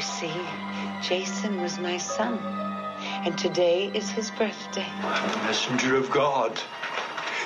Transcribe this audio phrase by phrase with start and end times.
[0.00, 0.32] You see,
[1.02, 2.38] Jason was my son,
[3.26, 4.86] and today is his birthday.
[5.02, 6.58] I'm a messenger of God.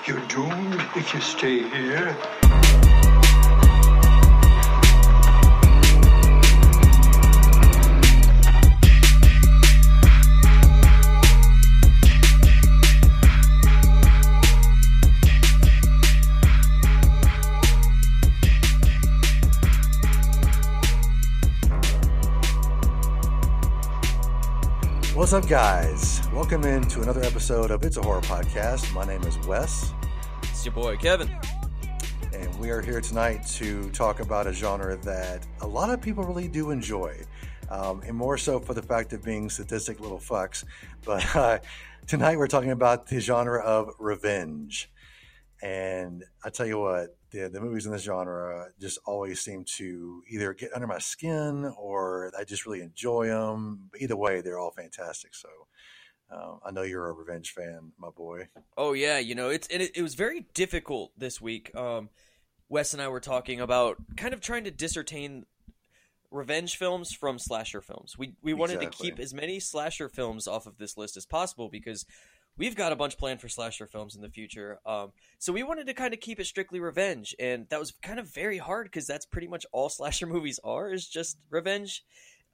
[0.06, 2.16] You're doomed if you stay here.
[25.24, 26.20] What's up, guys?
[26.34, 28.92] Welcome into another episode of It's a Horror Podcast.
[28.92, 29.90] My name is Wes,
[30.42, 31.34] It's your boy Kevin.
[32.34, 36.24] and we are here tonight to talk about a genre that a lot of people
[36.24, 37.16] really do enjoy,
[37.70, 40.62] um, and more so for the fact of being sadistic little fucks.
[41.06, 41.58] But uh,
[42.06, 44.90] tonight we're talking about the genre of revenge.
[45.62, 50.22] And I tell you what, the, the movies in this genre just always seem to
[50.30, 53.88] either get under my skin or I just really enjoy them.
[53.90, 55.34] But either way, they're all fantastic.
[55.34, 55.48] So
[56.30, 58.48] um, I know you're a revenge fan, my boy.
[58.76, 61.74] Oh yeah, you know it's and it, it was very difficult this week.
[61.76, 62.08] Um,
[62.68, 65.44] Wes and I were talking about kind of trying to discertain
[66.30, 68.16] revenge films from slasher films.
[68.16, 69.10] We we wanted Exactly.
[69.10, 72.06] to keep as many slasher films off of this list as possible because
[72.56, 74.78] we've got a bunch planned for slasher films in the future.
[74.86, 78.18] Um, so we wanted to kind of keep it strictly revenge, and that was kind
[78.18, 82.02] of very hard because that's pretty much all slasher movies are is just revenge.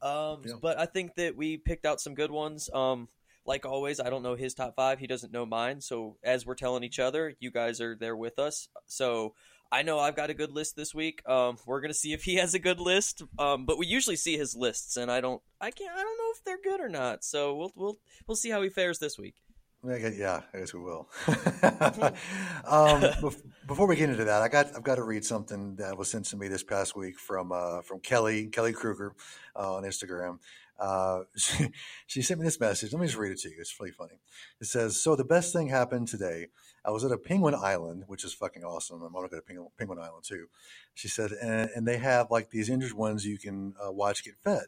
[0.03, 0.55] Um, Yeah.
[0.61, 2.71] But I think that we picked out some good ones.
[2.73, 3.09] Um,
[3.47, 4.99] like always, I don't know his top five.
[4.99, 5.81] He doesn't know mine.
[5.81, 8.69] So as we're telling each other, you guys are there with us.
[8.87, 9.35] So
[9.73, 11.27] I know I've got a good list this week.
[11.29, 13.23] Um, we're gonna see if he has a good list.
[13.39, 16.33] Um, but we usually see his lists, and I don't, I can't, I don't know
[16.35, 17.25] if they're good or not.
[17.25, 19.35] So we'll we'll we'll see how he fares this week.
[19.83, 21.09] Yeah, yeah, I guess we will.
[21.27, 25.97] um, bef- before we get into that, I got I've got to read something that
[25.97, 29.15] was sent to me this past week from uh, from Kelly Kelly Kruger
[29.57, 30.39] uh, on Instagram.
[30.79, 31.71] Uh, she,
[32.07, 32.93] she sent me this message.
[32.93, 33.57] Let me just read it to you.
[33.59, 34.21] It's really funny.
[34.61, 36.49] It says, "So the best thing happened today.
[36.85, 39.03] I was at a Penguin Island, which is fucking awesome.
[39.03, 40.49] I'm gonna go to Penguin, Penguin Island too."
[40.93, 44.35] She said, and, and they have like these injured ones you can uh, watch get
[44.45, 44.65] fed.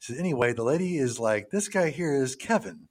[0.00, 2.89] She said, "Anyway, the lady is like, this guy here is Kevin."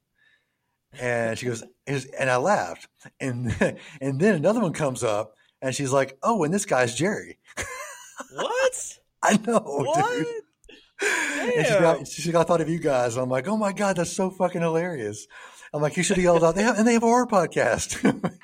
[0.98, 2.88] And she goes, and I laughed.
[3.20, 3.54] And
[4.00, 7.38] and then another one comes up, and she's like, "Oh, and this guy's Jerry."
[8.34, 8.98] What?
[9.22, 10.12] I know, what?
[10.18, 10.26] dude.
[11.02, 11.82] And she Damn.
[11.82, 13.16] got, she got thought of you guys.
[13.16, 15.26] I'm like, oh my god, that's so fucking hilarious.
[15.72, 16.54] I'm like, you should have yelled out.
[16.54, 17.96] They have, and they have a horror podcast.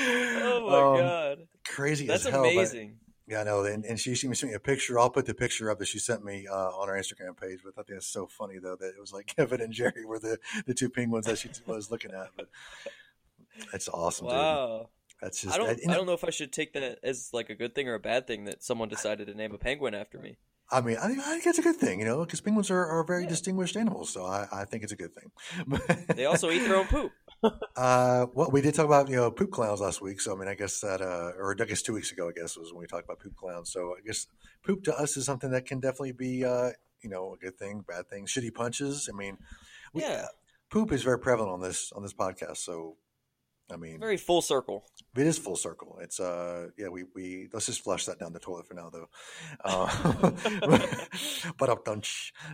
[0.00, 2.42] Oh my Um, god, Crazy that's as hell.
[2.44, 2.96] but- amazing.
[3.28, 3.64] Yeah, I know.
[3.64, 4.98] And, and she, she sent me a picture.
[4.98, 7.60] I'll put the picture up that she sent me uh, on our Instagram page.
[7.62, 10.18] But I thought that's so funny though that it was like Kevin and Jerry were
[10.18, 12.28] the, the two penguins that she was looking at.
[12.36, 12.48] But
[13.70, 14.36] that's awesome, dude.
[14.36, 14.88] Wow.
[15.20, 15.68] That's just I don't.
[15.82, 17.94] and I don't know if I should take that as like a good thing or
[17.94, 20.38] a bad thing that someone decided to name a penguin after me.
[20.70, 22.84] I mean, I think, I think it's a good thing, you know, because penguins are,
[22.86, 23.28] are very Yeah.
[23.30, 24.10] distinguished animals.
[24.10, 25.30] So I, I think it's a good thing.
[26.16, 27.12] They also eat their own poop.
[27.76, 30.48] Uh, well, we did talk about you know poop clowns last week, so I mean,
[30.48, 32.88] I guess that, uh, or I guess two weeks ago, I guess was when we
[32.88, 33.70] talked about poop clowns.
[33.70, 34.26] So I guess
[34.66, 36.70] poop to us is something that can definitely be, uh,
[37.00, 38.26] you know, a good thing, bad thing.
[38.26, 39.08] Shitty punches.
[39.12, 39.38] I mean,
[39.94, 40.26] we, Yeah,
[40.68, 42.56] poop is very prevalent on this on this podcast.
[42.58, 42.96] So,
[43.70, 44.84] I mean, very full circle.
[45.16, 45.98] it is full circle.
[46.00, 49.08] It's uh, yeah, we we let's just flush that down the toilet for now, though.
[49.64, 50.30] Uh,
[51.58, 51.84] but up,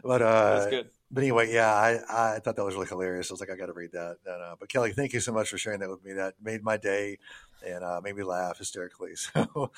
[0.02, 0.90] but uh, That's good.
[1.10, 3.30] but anyway, yeah, I, I thought that was really hilarious.
[3.30, 4.16] I was like, I got to read that.
[4.26, 6.14] And, uh, but Kelly, thank you so much for sharing that with me.
[6.14, 7.18] That made my day
[7.66, 9.12] and uh, made me laugh hysterically.
[9.34, 9.70] So,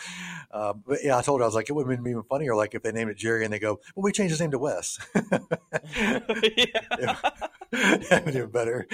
[0.51, 2.55] uh, but yeah, I told her I was like, it would have been even funnier,
[2.55, 4.59] like if they named it Jerry and they go, well, we changed his name to
[4.59, 4.99] Wes.
[5.15, 5.21] yeah.
[7.71, 8.87] that would be better.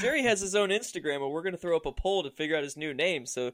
[0.00, 2.62] Jerry has his own Instagram, and we're gonna throw up a poll to figure out
[2.62, 3.26] his new name.
[3.26, 3.52] So,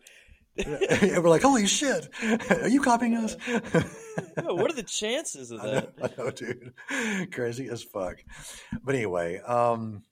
[0.57, 2.09] we're like, holy shit,
[2.51, 3.37] are you copying us?
[4.37, 5.93] what are the chances of I know, that?
[6.03, 7.33] I know, dude.
[7.33, 8.17] Crazy as fuck.
[8.83, 10.03] But anyway, um,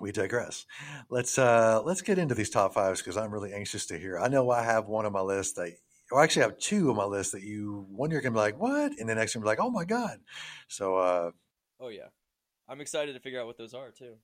[0.00, 0.66] we digress.
[1.10, 4.18] Let's uh, let's get into these top fives because I'm really anxious to hear.
[4.18, 5.72] I know I have one on my list that,
[6.10, 8.58] or actually, I have two on my list that you one year can be like,
[8.58, 10.18] what, and the next year be like, oh my god.
[10.68, 11.30] So uh,
[11.80, 12.08] Oh yeah,
[12.68, 14.14] I'm excited to figure out what those are too.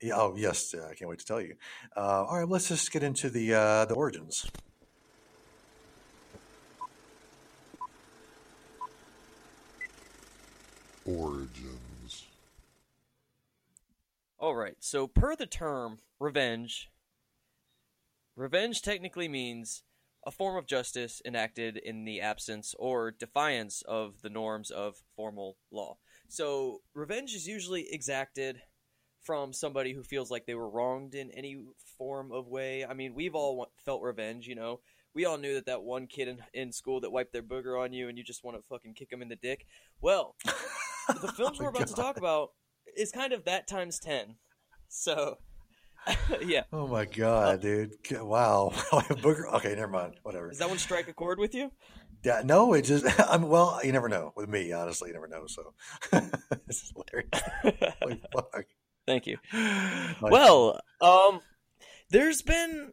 [0.00, 1.56] yeah, oh yes, uh, I can't wait to tell you.
[1.96, 4.46] Uh, all right, let's just get into the uh, the origins.
[11.06, 11.83] Origins.
[14.44, 14.76] All right.
[14.78, 16.90] So, per the term revenge,
[18.36, 19.84] revenge technically means
[20.26, 25.56] a form of justice enacted in the absence or defiance of the norms of formal
[25.70, 25.96] law.
[26.28, 28.60] So, revenge is usually exacted
[29.22, 31.64] from somebody who feels like they were wronged in any
[31.96, 32.84] form of way.
[32.84, 34.80] I mean, we've all felt revenge, you know.
[35.14, 37.94] We all knew that that one kid in, in school that wiped their booger on
[37.94, 39.64] you and you just want to fucking kick him in the dick.
[40.02, 40.36] Well,
[41.08, 42.50] the films we're about to talk about
[42.96, 44.36] is kind of that times ten.
[44.88, 45.38] So,
[46.44, 47.92] yeah, Oh my god, dude!
[48.12, 48.70] Wow.
[48.74, 49.52] Booger.
[49.54, 50.14] Okay, never mind.
[50.22, 50.48] Whatever.
[50.50, 51.70] does that one strike a chord with you?
[52.24, 53.04] Yeah, no, it just.
[53.28, 53.80] I'm well.
[53.84, 54.32] You never know.
[54.36, 55.46] With me, honestly, you never know.
[55.46, 55.74] So
[56.66, 57.94] this is hilarious.
[58.02, 58.64] Holy fuck.
[59.06, 59.36] Thank you.
[59.52, 61.40] My- Well, um,
[62.10, 62.92] there's been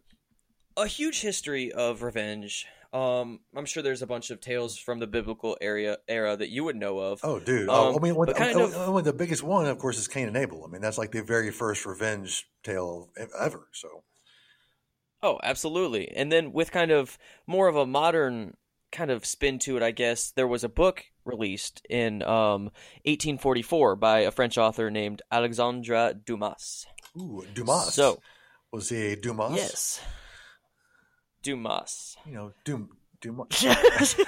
[0.76, 2.66] a huge history of revenge.
[2.94, 6.64] Um, I'm sure there's a bunch of tales from the biblical area era that you
[6.66, 7.22] would know of.
[7.24, 7.70] Oh, dude.
[7.70, 10.08] oh, Um, I mean, but kind oh, of- oh, the biggest one, of course, is
[10.10, 10.66] Cain and Abel.
[10.68, 13.10] I mean, that's like the very first revenge tale
[13.40, 13.68] ever.
[13.72, 14.04] So,
[15.24, 16.10] Oh, absolutely.
[16.12, 18.58] And then with kind of more of a modern
[18.92, 22.72] kind of spin to it, I guess, there was a book released in um,
[23.06, 26.88] 1844 by a French author named Alexandre Dumas.
[27.16, 27.94] ooh, Dumas.
[27.94, 28.20] So,
[28.72, 29.56] was he a Dumas?
[29.56, 30.02] yes.
[31.44, 32.18] Dumas.
[32.26, 32.90] You know, Dum
[33.22, 34.16] Dumas.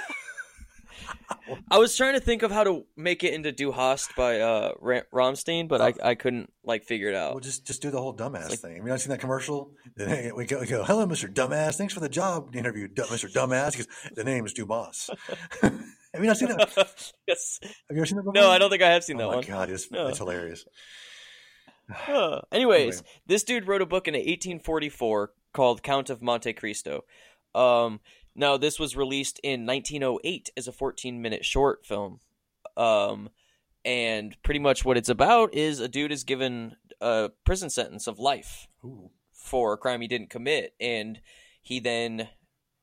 [1.70, 4.72] I was trying to think of how to make it into Du Hast by uh,
[4.80, 7.32] Ra- Rammstein, but I, I couldn't like figure it out.
[7.32, 8.76] Well, just just do the whole dumbass like- thing.
[8.76, 9.72] Have you not seen that commercial?
[9.96, 11.32] The- We go, we go, hello, Mr.
[11.32, 11.74] Dumbass.
[11.78, 13.30] Thanks for the job interview, Mr.
[13.30, 13.72] Dumbass.
[13.72, 15.10] Because the name is Dumas.
[15.60, 17.12] Have you not seen that?
[17.26, 17.58] yes.
[17.62, 18.22] Have you ever seen that?
[18.22, 18.34] Before?
[18.34, 19.44] No, I don't think I have seen Oh that my one.
[19.46, 20.06] god, it's, No.
[20.08, 20.64] it's hilarious.
[21.90, 22.40] Huh.
[22.52, 23.08] Anyways, Anyway.
[23.26, 27.04] this dude wrote a book in 1844 called Count of Monte Cristo.
[27.54, 28.00] Um,
[28.34, 32.20] now, this was released in 1908 as a 14 minute short film.
[32.76, 33.30] Um,
[33.84, 38.18] and pretty much what it's about is a dude is given a prison sentence of
[38.18, 39.10] life Ooh.
[39.32, 41.20] for a crime he didn't commit, and
[41.62, 42.28] he then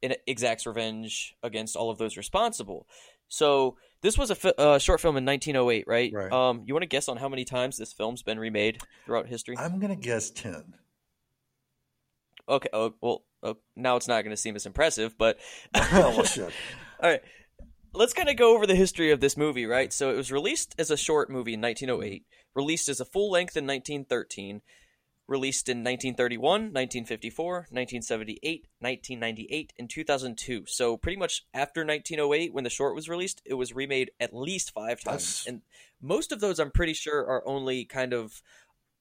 [0.01, 2.87] exacts revenge against all of those responsible.
[3.27, 6.11] So this was a fi- uh, short film in 1908, right?
[6.13, 6.31] Right.
[6.31, 9.57] Um, you want to guess on how many times this film's been remade throughout history?
[9.57, 10.73] I'm gonna guess ten.
[12.51, 12.69] Okay.
[12.73, 15.39] Oh, well, oh, now it's not going to seem as impressive, but
[15.73, 16.51] oh, well, shit.
[17.01, 17.21] all right.
[17.93, 19.91] Let's kind of go over the history of this movie, right?
[19.91, 22.25] So it was released as a short movie in 1908,
[22.55, 24.61] released as a full length in 1913,
[25.27, 30.63] released in 1931, 1954, 1978, 1998, and 2002.
[30.67, 34.71] So pretty much after 1908, when the short was released, it was remade at least
[34.73, 35.43] five times.
[35.43, 35.61] That's- And
[36.01, 38.41] most of those, I'm pretty sure, are only kind of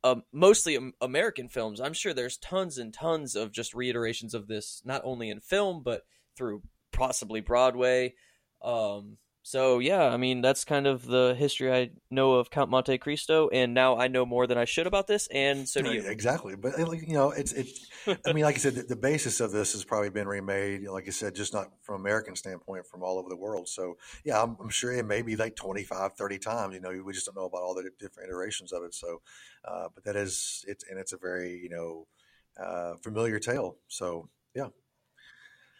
[0.02, 1.80] um, mostly American films.
[1.80, 5.82] I'm sure there's tons and tons of just reiterations of this, not only in film,
[5.82, 6.02] but
[6.36, 6.62] through
[6.92, 8.14] possibly Broadway.
[8.62, 12.98] Um, so yeah, I mean that's kind of the history I know of Count Monte
[12.98, 16.02] Cristo, and now I know more than I should about this, and so do you.
[16.06, 17.86] Exactly, but uh, you know, it's it's.
[18.26, 20.86] I mean, like I said, the, the basis of this has probably been remade.
[20.86, 23.68] Like I said, just not from American standpoint, from all over the world.
[23.68, 26.74] So yeah, I'm, I'm sure it may be like 25, 30 times.
[26.74, 28.94] You know, we just don't know about all the different iterations of it.
[28.94, 29.22] So,
[29.64, 32.06] uh, but that is it, and it's a very you know
[32.62, 33.76] uh, familiar tale.
[33.88, 34.68] So yeah,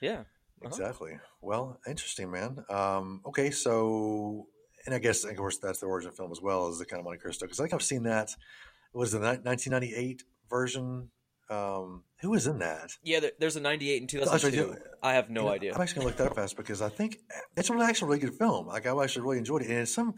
[0.01, 0.25] Yeah.
[0.63, 0.69] Uh-huh.
[0.69, 1.13] exactly.
[1.41, 2.65] Well, interesting, man.
[2.69, 4.47] Um, okay, so
[4.87, 7.05] and I guess of course that's the origin film as well as the kind of
[7.05, 8.31] Monte Cristo because I think I've seen that.
[8.95, 11.11] It Was the ni- 1998 version?
[11.49, 12.91] Um, who was in that?
[13.03, 14.77] Yeah, there, there's a 98 and That's right, 2002.
[15.03, 15.75] I have no You know, idea.
[15.75, 17.19] I'm actually gonna look that up fast because I think
[17.57, 18.67] it's an actually really good film.
[18.67, 20.15] Like I actually really enjoyed it, and it's some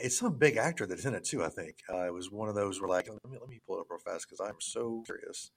[0.00, 1.42] it's some big actor that's in it too.
[1.44, 3.76] I think uh, it was one of those where like let me let me pull
[3.78, 5.50] it up real fast because I'm so curious.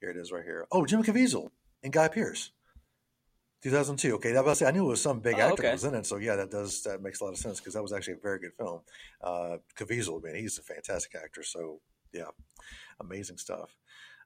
[0.00, 0.66] Here it is right here.
[0.72, 1.50] Oh, Jim Caviezel
[1.82, 2.52] and Guy Pearce.
[3.62, 4.14] 2002.
[4.16, 5.62] Okay, that was I knew it was some big Oh, actor okay.
[5.64, 6.06] that was in it.
[6.06, 8.22] So yeah, that does that makes a lot of sense because that was actually a
[8.22, 8.80] very good film.
[9.22, 11.42] Uh, Caviezel, man, he's a fantastic actor.
[11.42, 11.80] So
[12.12, 12.28] yeah,
[13.00, 13.76] amazing stuff.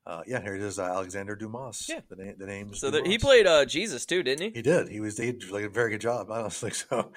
[0.07, 1.87] Uh, yeah, here it is, uh, Alexander Dumas.
[1.89, 2.01] Yeah.
[2.11, 4.51] the name the name is So there, he played uh, Jesus too, didn't he?
[4.59, 4.89] He did.
[4.91, 5.17] He was.
[5.17, 6.73] He did like a very good job, honestly.
[6.73, 7.11] So,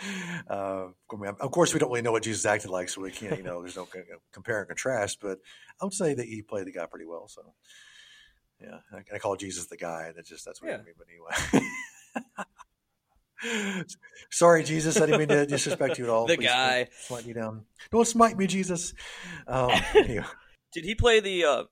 [0.49, 3.11] uh, I mean, of course, we don't really know what Jesus acted like, so we
[3.11, 3.37] can't.
[3.37, 3.89] You know, there's no
[4.31, 5.19] compare and contrast.
[5.21, 5.39] But
[5.81, 7.27] I would say that he played the guy pretty well.
[7.27, 7.53] So,
[8.61, 10.13] yeah, I, I call Jesus the guy.
[10.15, 10.75] That just that's what Yeah.
[10.77, 10.93] I mean.
[10.97, 11.67] But anyway.
[14.31, 14.97] Sorry, Jesus.
[14.97, 16.25] I didn't mean to disrespect you at all.
[16.25, 16.77] The Please guy.
[16.83, 17.65] don't smite me down.
[17.91, 18.93] Don't smite me, Jesus.
[19.47, 20.25] Um, anyway.
[20.73, 21.63] Did he play the uh,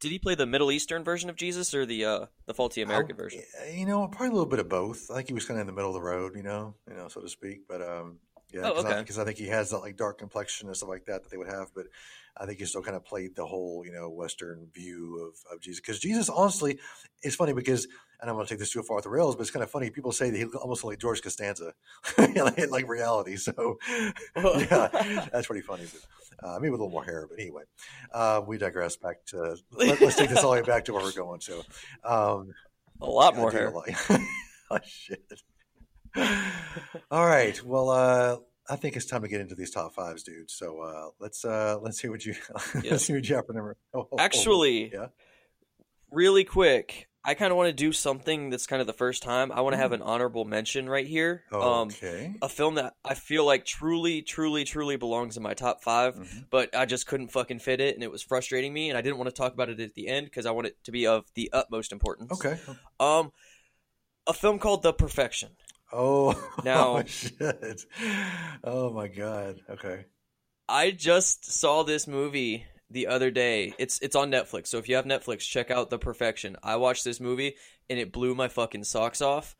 [0.00, 3.16] Did he play the Middle Eastern version of Jesus or the uh, the faulty American
[3.16, 3.42] I- version?
[3.74, 5.10] You know, probably a little bit of both.
[5.10, 6.94] I think he was kind of in the middle of the road, you know, you
[6.96, 7.66] know, so to speak.
[7.68, 8.20] But um,
[8.54, 11.06] yeah, Oh, because I, I think he has that like dark complexion and stuff like
[11.06, 11.68] that that they would have.
[11.74, 11.86] But
[12.36, 15.60] I think he still kind of played the whole, you know, Western view of, of
[15.60, 15.80] Jesus.
[15.80, 16.78] Because Jesus, honestly,
[17.22, 17.86] it's funny because,
[18.20, 19.70] and I'm going to take this too far off the rails, but it's kind of
[19.70, 19.90] funny.
[19.90, 21.74] People say that he looks almost like George Costanza,
[22.18, 23.36] like, like reality.
[23.44, 23.78] So
[24.36, 24.88] yeah,
[25.32, 25.84] that's pretty funny.
[25.92, 27.62] But, uh, maybe with a little more hair, but anyway,
[28.12, 28.96] uh, we digress.
[28.96, 31.40] Back to let, us take this all the way back to where we're going.
[31.40, 31.62] So,
[32.04, 32.52] um,
[33.00, 33.70] A lot more hair.
[33.70, 33.96] like-
[34.70, 35.22] oh shit.
[37.10, 37.62] All right.
[37.64, 38.36] Well, uh,
[38.68, 40.50] I think it's time to get into these top fives, dude.
[40.50, 42.34] So uh, let's uh, let's see what you
[42.82, 42.92] Yeah.
[42.92, 43.76] let's see what you have for number.
[43.94, 45.08] oh, Actually, yeah.
[46.10, 49.52] really quick, I kind of want to do something that's kind of the first time.
[49.52, 51.44] I want to have an honorable mention right here.
[51.52, 51.96] Um, Mm.
[51.96, 52.34] Okay.
[52.42, 56.46] a film that I feel like truly, truly, truly belongs in my top 5 Mhm.
[56.50, 59.18] but I just couldn't fucking fit it, and it was frustrating me, and I didn't
[59.18, 61.24] want to talk about it at the end because I want it to be of
[61.34, 62.32] the utmost importance.
[62.32, 62.58] Okay.
[63.00, 63.32] Um,
[64.26, 65.50] a film called The Perfection.
[65.96, 66.32] Oh,
[66.64, 67.84] Now- oh, shit.
[68.64, 69.60] Oh my god.
[69.70, 70.06] Okay.
[70.68, 73.74] I just saw this movie the other day.
[73.78, 74.68] It's it's on Netflix.
[74.68, 76.56] So if you have Netflix, check out The Perfection.
[76.62, 77.54] I watched this movie
[77.88, 79.56] and it blew my fucking socks off.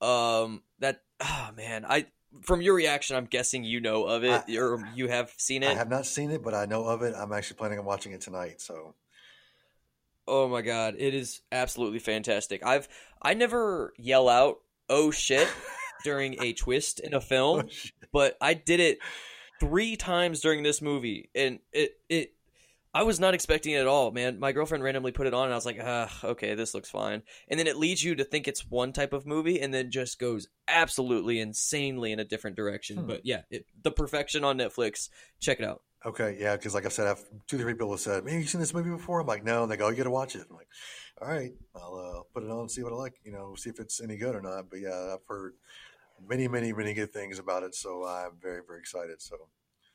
[0.00, 2.06] Um that oh man, I
[2.42, 5.70] from your reaction, I'm guessing you know of it I- or you have seen it.
[5.70, 7.14] I have not seen it, but I know of it.
[7.16, 8.60] I'm actually planning on watching it tonight.
[8.60, 8.94] So
[10.28, 12.64] Oh my god, it is absolutely fantastic.
[12.64, 12.88] I've
[13.20, 14.58] I never yell out
[14.90, 15.48] "oh shit"
[16.04, 17.62] during a twist in a film.
[17.66, 18.98] Oh, but I did it
[19.60, 22.34] three times during this movie, and it it
[22.92, 24.40] I was not expecting it at all, man.
[24.40, 27.22] My girlfriend randomly put it on, and I was like, ah, okay, this looks fine.
[27.48, 30.18] And then it leads you to think it's one type of movie, and then just
[30.18, 32.98] goes absolutely insanely in a different direction.
[32.98, 33.06] Hmm.
[33.06, 35.08] But yeah, it, the perfection on Netflix.
[35.38, 35.82] Check it out.
[36.04, 38.46] Okay, yeah, because like I said, I've two or three people have said, "Man, you
[38.46, 40.46] seen this movie before?" I'm like, "No," and they go, "You got to watch it."
[40.48, 40.68] I'm like,
[41.20, 43.14] "All right, I'll uh, put it on and see what I like.
[43.24, 45.54] You know, see if it's any good or not." But yeah, I've heard
[46.28, 49.20] many, many, many good things about it, so I'm very, very excited.
[49.22, 49.36] So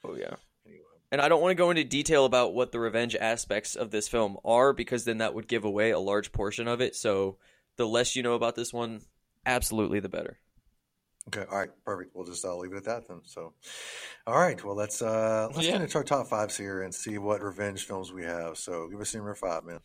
[0.04, 0.36] Oh yeah.
[0.66, 3.92] anyway, And I don't want to go into detail about what the revenge aspects of
[3.92, 6.96] this film are because then that would give away a large portion of it.
[6.96, 7.38] So
[7.78, 9.02] the less you know about this one,
[9.46, 10.40] absolutely the better.
[11.28, 12.16] okay, all right, perfect.
[12.16, 13.22] We'll just uh, leave it at that then.
[13.26, 13.54] So,
[14.28, 15.74] all right, well, let's uh, let's Yeah.
[15.74, 18.58] get into our top fives here and see what revenge films we have.
[18.58, 19.80] So, give us a number five, man.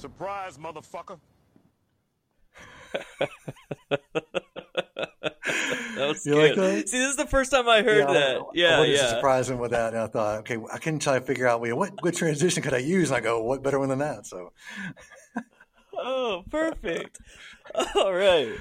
[0.00, 1.18] Surprise, motherfucker.
[5.96, 6.88] That was You like that?
[6.88, 8.36] See, this is the first time I heard I- that.
[8.38, 9.08] I Yeah, wanted to yeah.
[9.10, 11.76] surprise him with that, and I thought, okay, I couldn't try to figure out well,
[11.76, 14.26] what what transition could I use, and I go, what better one than that?
[14.26, 14.52] So,
[15.94, 17.18] Oh, perfect.
[17.94, 18.54] All right.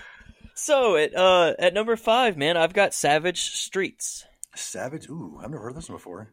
[0.55, 4.25] So at uh at number five, man, I've got Savage Streets.
[4.55, 5.07] Savage.
[5.07, 6.29] Ooh, I've never heard this one before.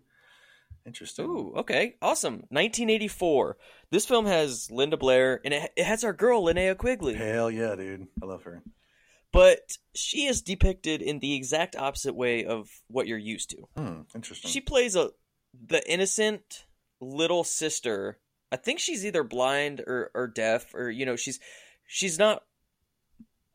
[0.85, 1.27] Interesting.
[1.27, 2.35] Ooh, okay, awesome.
[2.51, 3.57] 1984.
[3.91, 7.15] This film has Linda Blair, and it, it has our girl Linnea Quigley.
[7.15, 8.09] Hell yeah, dude.
[8.23, 8.63] I love her.
[9.33, 9.61] but
[9.95, 13.57] she is depicted in the exact opposite way of what you're used to.
[13.77, 14.51] Hmm, interesting.
[14.51, 15.11] She plays a
[15.69, 16.65] the innocent
[17.01, 18.19] little sister.
[18.53, 21.39] I think she's either blind or, or deaf, or you know, she's
[21.87, 22.43] she's not.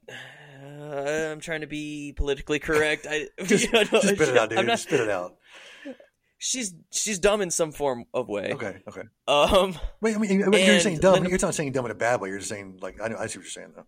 [0.09, 0.13] Uh,
[1.31, 3.07] I'm trying to be politically correct.
[3.09, 4.59] I just, you know, just spit it out, dude.
[4.59, 5.35] I'm not- Just spit it out.
[6.41, 8.51] She's she's dumb in some form of way.
[8.53, 9.03] Okay, okay.
[9.27, 9.77] Um.
[10.01, 11.13] Wait, I mean, you're you're saying dumb.
[11.13, 12.29] Linda- You're not saying dumb in a bad way.
[12.29, 13.17] You're just saying like I know.
[13.17, 13.85] I see what you're saying though.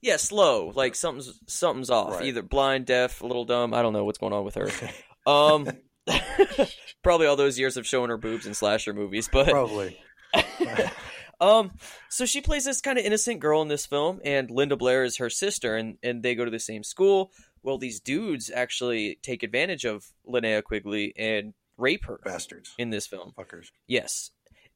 [0.00, 0.72] Yeah, slow.
[0.74, 2.14] Like something's something's off.
[2.14, 2.26] Right.
[2.26, 3.74] Either blind, deaf, a little dumb.
[3.74, 4.70] I don't know what's going on with her.
[5.28, 5.66] Um,
[7.02, 9.98] probably all those years of showing her boobs in slasher movies, but Probably.
[11.40, 11.72] um,
[12.08, 15.16] so she plays this kind of innocent girl in this film, and Linda Blair is
[15.16, 17.32] her sister, and and they go to the same school.
[17.64, 22.74] Well, these dudes actually take advantage of Linnea Quigley and rape her Bastards.
[22.78, 23.32] in this film.
[23.36, 23.66] Fuckers.
[23.86, 24.30] Yes.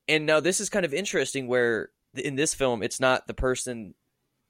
[0.08, 3.94] And now this is kind of interesting where in this film it's not the person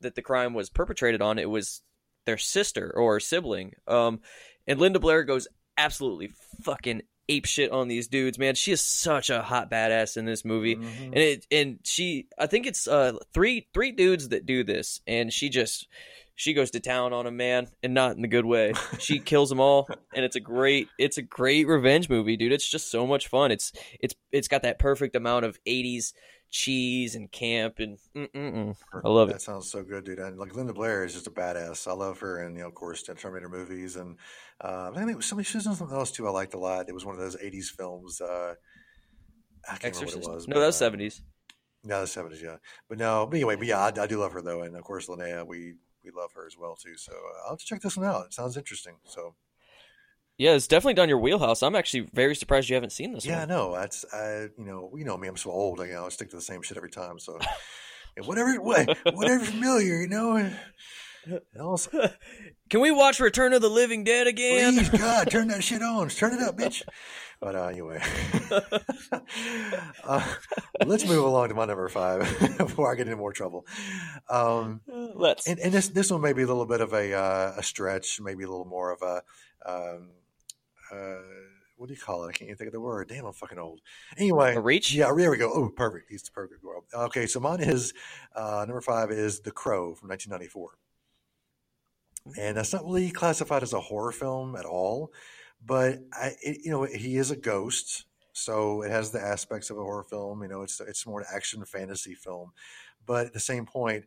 [0.01, 1.83] that the crime was perpetrated on, it was
[2.27, 3.73] their sister or sibling.
[3.87, 4.21] Um
[4.67, 6.31] and Linda Blair goes absolutely
[6.63, 8.55] fucking ape shit on these dudes, man.
[8.55, 10.77] She is such a hot badass in this movie.
[10.77, 11.05] Mhm.
[11.07, 15.33] And it and she I think it's uh three three dudes that do this and
[15.33, 15.87] she just
[16.41, 18.73] she goes to town on a man and not in the good way.
[18.99, 22.51] She kills them all and it's a great it's a great revenge movie, dude.
[22.51, 23.51] It's just so much fun.
[23.51, 26.15] It's it's it's got that perfect amount of 80s
[26.49, 28.75] cheese and camp and mm-mm-mm.
[29.05, 29.39] I love That it.
[29.41, 30.19] That sounds so good, dude.
[30.19, 31.87] And like Linda Blair is just a badass.
[31.87, 34.17] I love her, and you know, of course, Terminator movies, and
[34.65, 35.45] uh, I think it was something.
[35.45, 36.27] She was in something else too.
[36.27, 36.89] I liked a lot.
[36.89, 38.21] It was one of those '80s films.
[38.21, 38.55] Uh,
[39.69, 40.17] I can't Exorcist.
[40.17, 40.49] remember what it was.
[40.49, 41.21] no, but, that was uh, 70s.
[41.85, 42.57] No, the seventies, yeah.
[42.89, 45.07] But no, but anyway, but yeah, I, I do love her though, and of course,
[45.07, 46.97] Linnea, we we love her as well too.
[46.97, 48.27] So uh, I'll have to check this one out.
[48.27, 48.97] It sounds interesting.
[49.05, 49.35] So
[50.39, 51.63] Yeah, it's definitely down your wheelhouse.
[51.63, 53.49] I'm actually very surprised you haven't seen this yeah, I one.
[53.49, 53.75] know.
[53.75, 55.29] That's I, you know, you know me.
[55.29, 55.81] I'm so old.
[55.81, 57.19] I, you know, I stick to the same shit every time.
[57.19, 57.39] So
[58.25, 60.51] whatever, what, whatever familiar, you know.
[61.61, 61.91] Also,
[62.71, 64.75] Can we watch Return of the Living Dead again?
[64.75, 66.09] please, God, turn that shit on.
[66.09, 66.83] Turn it up, bitch.
[67.41, 68.01] But uh, anyway,
[70.05, 70.35] uh,
[70.85, 72.21] let's move along to my number five
[72.59, 73.67] before I get into more trouble.
[74.29, 75.47] Um, Let's.
[75.49, 78.21] and, and this this one may be a little bit of a uh, a stretch,
[78.21, 79.23] maybe a little more of a
[79.65, 80.11] um,
[80.93, 81.15] uh,
[81.77, 82.29] what do you call it?
[82.29, 83.09] I can't even think of the word.
[83.09, 83.81] Damn, I'm fucking old.
[84.19, 84.93] Anyway, A reach?
[84.93, 85.51] Yeah, there we go.
[85.51, 86.11] Oh, perfect.
[86.11, 86.85] He's the perfect world.
[86.93, 87.95] Okay, so mine is
[88.37, 90.75] uh, number five is The Crow from 1994,
[92.39, 95.13] and that's not really classified as a horror film at all.
[95.65, 99.79] but I, it, you know, he is a ghost, so it has the aspects of
[99.79, 100.43] a horror film.
[100.43, 102.53] You know, it's it's more an action fantasy film,
[103.07, 104.05] but at the same point,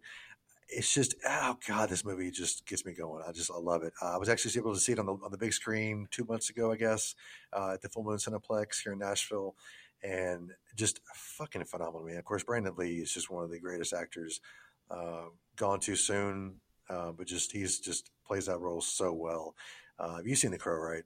[0.70, 3.24] it's just oh god, this movie just gets me going.
[3.27, 3.93] I just I love it.
[4.01, 6.25] Uh, I was actually able to see it on the on the big screen two
[6.25, 7.15] months ago, I guess,
[7.53, 9.55] uh, at the Full Moon Cineplex here in Nashville,
[10.03, 12.05] and just fucking phenomenal.
[12.05, 14.41] Man, of course, Brandon Lee is just one of the greatest actors.
[14.89, 16.55] Uh, gone too soon,
[16.90, 19.56] uh, but just he's just plays that role so well.
[20.00, 21.04] Uh, have you seen The Crow, right?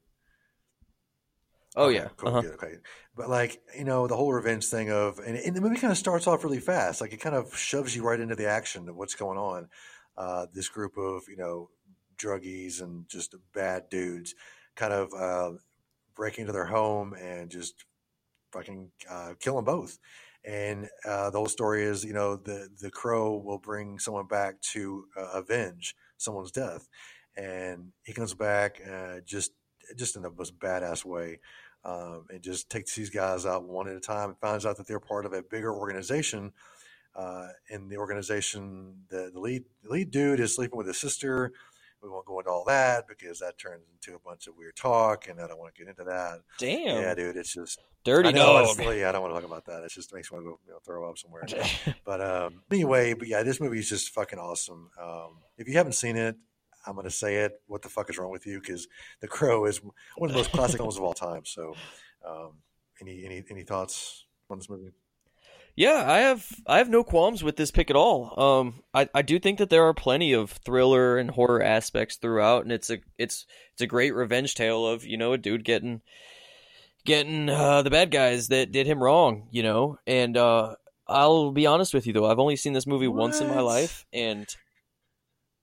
[1.75, 2.09] Oh yeah.
[2.17, 2.43] cool, Uh-huh.
[2.55, 2.75] okay.
[3.15, 5.97] But like you know, the whole revenge thing of and, and the movie kind of
[5.97, 7.01] starts off really fast.
[7.01, 9.69] Like it kind of shoves you right into the action of what's going on.
[10.17, 11.69] Uh, this group of you know
[12.17, 14.33] druggies and just bad dudes
[14.75, 15.57] kind of uh,
[16.15, 17.85] breaking into their home and just
[18.51, 19.99] fucking uh, kill them both.
[20.45, 24.61] And uh, the whole story is, you know, the the crow will bring someone back
[24.73, 26.87] to uh, avenge someone's death,
[27.35, 29.51] and he comes back uh, just
[29.97, 31.39] just in the most badass way,
[31.83, 34.87] um, and just takes these guys out one at a time and finds out that
[34.87, 36.53] they're part of a bigger organization.
[37.15, 41.51] Uh, in the organization, the, the lead the lead dude is sleeping with his sister.
[42.07, 45.27] We won't go into all that because that turns into a bunch of weird talk,
[45.27, 46.39] and I don't want to get into that.
[46.57, 47.01] Damn.
[47.01, 48.79] Yeah, dude, it's just Dirty I know, dog.
[48.95, 49.83] yeah, I don't want to talk about that.
[49.83, 51.45] It just makes me want to go you know, throw up somewhere.
[52.05, 54.89] but um, anyway, but yeah, this movie is just fucking awesome.
[54.97, 56.37] Um, if you haven't seen it,
[56.85, 57.59] I'm going to say it.
[57.67, 58.61] What the fuck is wrong with you?
[58.61, 58.87] Because
[59.19, 59.81] The Crow is
[60.15, 61.41] one of the most classic films of all time.
[61.43, 61.75] So,
[62.25, 62.53] um,
[63.01, 64.91] any any any thoughts on this movie?
[65.77, 68.33] Yeah, I have I have no qualms with this pick at all.
[68.41, 72.63] Um, I, I do think that there are plenty of thriller and horror aspects throughout,
[72.63, 76.01] and it's a it's it's a great revenge tale of you know a dude getting
[77.05, 79.99] getting uh, the bad guys that did him wrong, you know.
[80.07, 83.47] And uh, I'll be honest with you though, I've only seen this movie once in
[83.47, 84.47] my life, and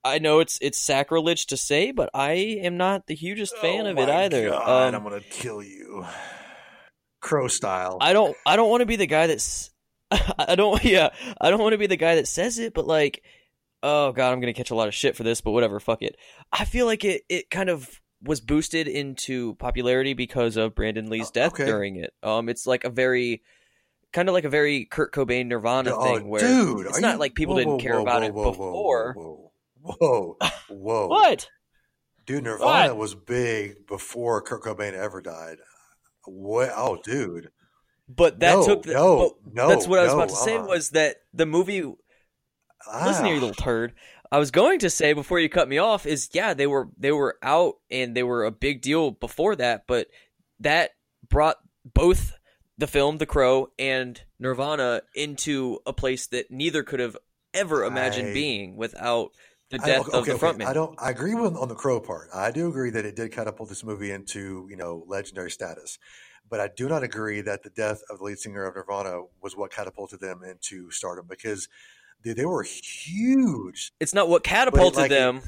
[0.04, 3.90] I know it's it's sacrilege to say, but I am not the hugest fan Oh
[3.90, 4.50] of it either.
[4.50, 6.06] God, Um, I'm going to kill you,
[7.20, 7.98] Crow style.
[8.00, 9.70] I don't I don't want to be the guy that's
[10.38, 13.22] I don't yeah, I don't want to be the guy that says it, but like
[13.82, 16.02] oh god, I'm going to catch a lot of shit for this, but whatever, fuck
[16.02, 16.16] it.
[16.52, 21.28] I feel like it it kind of was boosted into popularity because of Brandon Lee's
[21.28, 21.66] Oh, death okay.
[21.66, 22.12] during it.
[22.22, 23.42] Um it's like a very
[24.12, 27.20] kind of like a very Kurt Cobain Nirvana Oh, thing where dude, it's not you-
[27.20, 29.14] like people whoa, didn't care whoa, about whoa, it before.
[29.16, 30.36] Whoa, whoa, whoa,
[30.70, 31.06] whoa.
[31.08, 31.48] What?
[32.26, 35.58] Dude, Nirvana was big before Kurt Cobain ever died.
[36.24, 36.70] What?
[36.74, 37.50] Oh, dude.
[38.08, 40.56] But that No, took the, no, no, That's what I was no, about to say
[40.56, 40.66] uh-uh.
[40.66, 41.82] was that the movie
[43.02, 43.46] Listen here, you Ah.
[43.46, 43.94] little turd.
[44.30, 47.12] I was going to say before you cut me off is yeah, they were they
[47.12, 50.08] were out and they were a big deal before that, but
[50.60, 50.90] that
[51.28, 52.32] brought both
[52.76, 57.16] the film The Crow and Nirvana into a place that neither could have
[57.54, 59.30] ever imagined I- being without
[59.70, 60.66] the death okay, of the okay, frontman.
[60.66, 60.94] I don't.
[61.00, 62.28] I agree with on the Crow part.
[62.34, 65.98] I do agree that it did catapult this movie into you know legendary status,
[66.54, 69.56] but I do not agree that the death of the lead singer of Nirvana was
[69.56, 71.66] what catapulted them into stardom because
[72.22, 73.90] they, they were huge.
[73.98, 75.42] It's not what catapulted like, them.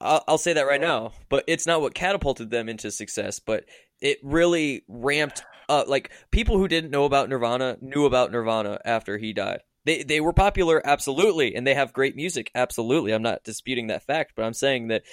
[0.00, 3.38] I'll, I'll say that right now, but it's not what catapulted them into success.
[3.38, 3.66] But
[4.00, 5.86] it really ramped up.
[5.86, 9.60] Like people who didn't know about Nirvana knew about Nirvana after he died.
[9.84, 13.12] They they were popular, absolutely, and they have great music, absolutely.
[13.12, 15.04] I'm not disputing that fact, but I'm saying that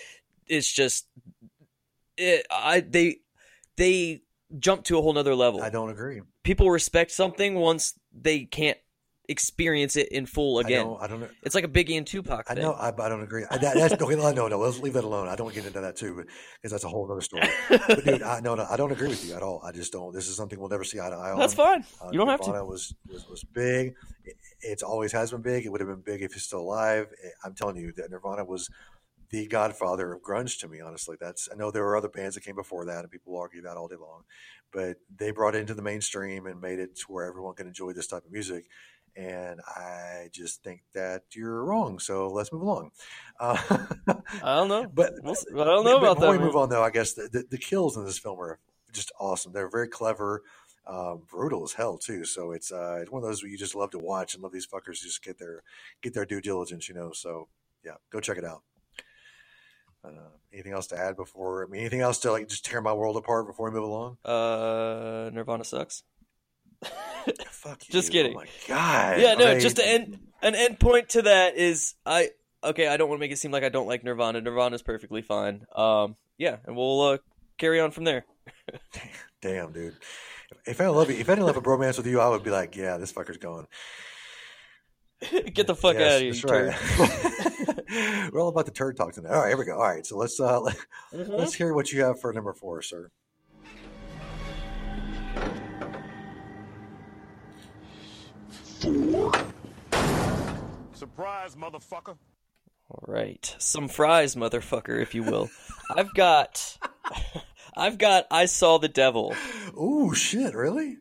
[0.48, 1.06] it's just
[2.18, 2.48] it.
[2.50, 3.18] I they
[3.78, 4.24] they
[4.60, 5.62] jumped to a whole nother level.
[5.62, 6.22] I don't agree.
[6.44, 8.78] People respect something once they can't
[9.28, 10.86] experience it in full I again.
[10.86, 11.02] don't.
[11.02, 11.32] I don't.
[11.42, 13.44] It's like a Biggie and Tupac I know, I, I don't agree.
[13.50, 14.16] I, that, that's okay.
[14.16, 14.60] No, no, no.
[14.60, 15.28] Let's leave that alone.
[15.28, 17.48] I don't get into that too, because that's a whole other story.
[17.70, 19.62] but dude, I, no, no, I don't agree with you at all.
[19.66, 20.14] I just don't.
[20.14, 21.40] This is something we'll never see eye to eye on.
[21.40, 21.84] That's fine.
[22.00, 22.48] Uh, You don't have to.
[22.50, 23.96] Nirvana Was, was was big.
[24.26, 25.66] It, it's always has been big.
[25.66, 27.08] It would have been big if he's still alive.
[27.24, 28.70] Eh, I'm telling you that Nirvana was
[29.30, 30.82] the godfather of grunge to me.
[30.82, 31.50] Honestly, that's.
[31.52, 33.88] I know there were other bands that came before that, and people argue that all
[33.88, 34.24] day long,
[34.72, 37.94] but they brought it into the mainstream and made it to where everyone can enjoy
[37.94, 38.66] this type of music.
[39.18, 42.00] And I just think that you're wrong.
[42.00, 42.92] So let's move along.
[43.40, 43.58] Uh,
[44.44, 44.88] I don't know.
[44.94, 45.36] but We'll.
[45.62, 46.40] I don't know about before that.
[46.40, 48.60] we move on, though, I guess the, the, the kills in this film are
[48.92, 49.54] just awesome.
[49.54, 50.42] They're very clever,
[50.86, 52.26] um, brutal as hell too.
[52.26, 54.52] So it's uh, it's one of those where you just love to watch and love
[54.52, 55.64] these fuckers just get their
[56.02, 57.12] get their due diligence, you know.
[57.14, 57.48] So
[57.84, 58.64] yeah, go check it out.
[60.06, 61.66] Uh, anything else to add before?
[61.66, 64.18] I mean, anything else to like just tear my world apart before we move along?
[64.24, 66.04] Uh, Nirvana sucks.
[67.50, 67.92] Fuck you!
[67.94, 68.34] Just kidding.
[68.34, 69.20] Oh my god!
[69.20, 69.48] yeah, no.
[69.48, 69.60] Okay.
[69.60, 72.30] Just to end, an end point to that is I.
[72.64, 74.42] Okay, I don't want to make it seem like I don't like Nirvana.
[74.42, 75.66] Nirvana's perfectly fine.
[75.76, 77.18] Um, yeah, and we'll uh,
[77.60, 78.26] carry on from there.
[79.42, 79.96] Damn, dude.
[80.66, 82.50] If I love you, if I didn't have a bromance with you, I would be
[82.50, 83.68] like, yeah, this fucker's going.
[85.54, 87.34] Get the fuck Yes, out of here, that's right.
[88.32, 89.32] We're all about the turd talk tonight.
[89.32, 89.76] All right, here we go.
[89.76, 91.32] All right, so let's uh, let, us mm-hmm.
[91.34, 93.12] let's hear what you have for number four, sir.
[98.82, 99.32] Four.
[100.94, 102.18] Surprise, motherfucker.
[102.90, 105.50] All right, some fries, motherfucker, if you will.
[105.96, 106.78] I've got,
[107.78, 108.28] I've got.
[108.30, 109.34] I saw the devil.
[109.76, 110.54] Oh shit!
[110.54, 110.98] Really?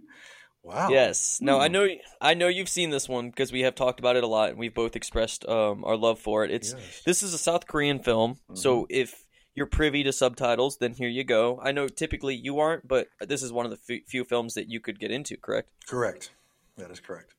[0.65, 0.89] Wow.
[0.89, 1.41] Yes.
[1.43, 1.87] No, I know.
[2.23, 4.59] I know you've seen this one because we have talked about it a lot, and
[4.59, 6.51] we've both expressed um, our love for it.
[6.51, 7.03] It's Yes.
[7.05, 9.25] this is a South Korean film, so if
[9.55, 11.61] you're privy to subtitles, then here you go.
[11.63, 14.69] I know typically you aren't, but this is one of the few, few films that
[14.69, 15.37] you could get into.
[15.37, 15.69] Correct?
[15.87, 16.33] Correct.
[16.79, 17.35] That is correct.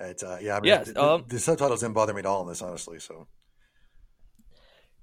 [0.00, 0.56] It's uh, yeah.
[0.56, 2.98] I mean, the, the- um, the subtitles didn't bother me at all in this, honestly.
[2.98, 3.28] So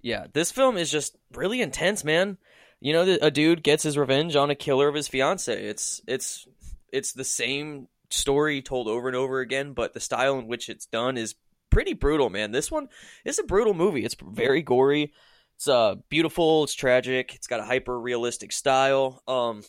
[0.01, 2.37] Yeah, this film is just really intense, man.
[2.79, 5.53] You know, a dude gets his revenge on a killer of his fiance.
[5.53, 6.47] It's it's
[6.91, 10.85] it's the same story told over and over again, but the style in which it's
[10.85, 11.35] done is
[11.69, 12.51] pretty brutal, man.
[12.51, 12.89] This one
[13.25, 14.05] is a brutal movie.
[14.05, 15.13] It's very gory.
[15.55, 16.63] It's uh beautiful.
[16.63, 17.35] It's tragic.
[17.35, 19.23] It's got a hyper realistic style.
[19.27, 19.63] Um,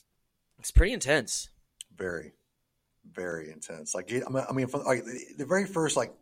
[0.59, 1.49] it's pretty intense.
[1.97, 2.33] very,
[3.11, 3.95] very intense.
[3.95, 5.05] Like I mean, like
[5.37, 6.13] the, very first like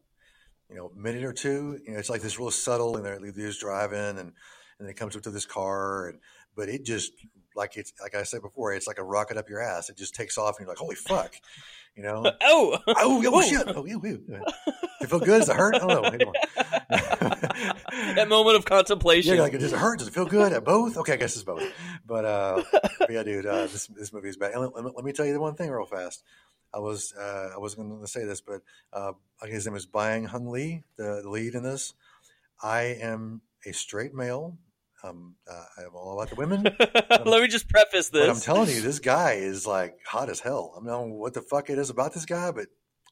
[0.68, 3.48] you know minute or two, you know, it's like this real subtle, and they're they're
[3.48, 4.32] just driving, and
[4.78, 6.18] and it comes up to this car, and
[6.56, 7.12] but it just
[7.56, 9.88] like it's like I said before, it's like a rocket up your ass.
[9.90, 11.34] It just takes off, and you're like, holy fuck,
[11.96, 12.22] you know.
[12.42, 13.42] Oh, Oh, oh Whoa.
[13.42, 13.62] shit!
[13.68, 14.42] Oh, ew, ew.
[15.00, 15.40] It feel good?
[15.40, 15.74] Does it hurt?
[15.74, 16.04] I don't know.
[16.04, 16.34] Anymore.
[16.90, 19.34] that moment of contemplation.
[19.36, 19.98] Yeah, like does it hurt?
[19.98, 20.52] Does it feel good?
[20.52, 20.96] At both?
[20.96, 21.62] Okay, I guess it's both.
[22.06, 22.62] But, uh,
[22.98, 24.52] but yeah, dude, uh, this this movie is bad.
[24.52, 26.22] And let, let me- let me tell you the one thing real fast.
[26.72, 29.12] I was uh, I wasn't going to say this, but uh,
[29.44, 31.94] his name is Byung Hung Lee, the, the lead in this.
[32.62, 34.56] I am a straight male.
[35.02, 36.62] Um, uh, I'm all about the women,
[37.24, 38.26] Let me just preface this.
[38.26, 40.72] but I'm telling you, this guy is like hot as hell.
[40.74, 42.66] I don't know what the fuck it is about this guy, but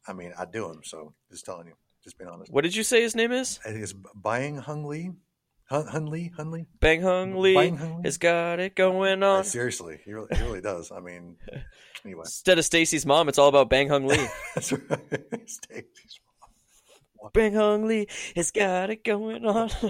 [0.07, 0.81] I mean, I do him.
[0.85, 1.74] So just telling you,
[2.05, 2.53] just being honest.
[2.53, 3.59] What did you say his name is?
[3.64, 5.12] I think it's Byung Hung Lee,
[5.70, 6.66] Hun, Hun Lee, Hun Lee.
[6.81, 8.03] Bang Hung Lee Bang Hung Lee?
[8.05, 9.44] has got it going Uh, on.
[9.44, 10.92] seriously, he really, he really does.
[10.92, 11.37] I mean,
[12.05, 14.27] anyway, Instead of Stacy's mom, it's all about Bang Hung Lee.
[14.55, 15.01] that's right.
[15.46, 16.20] Stacey's
[17.33, 19.70] Bang Hong Lee has got it going on.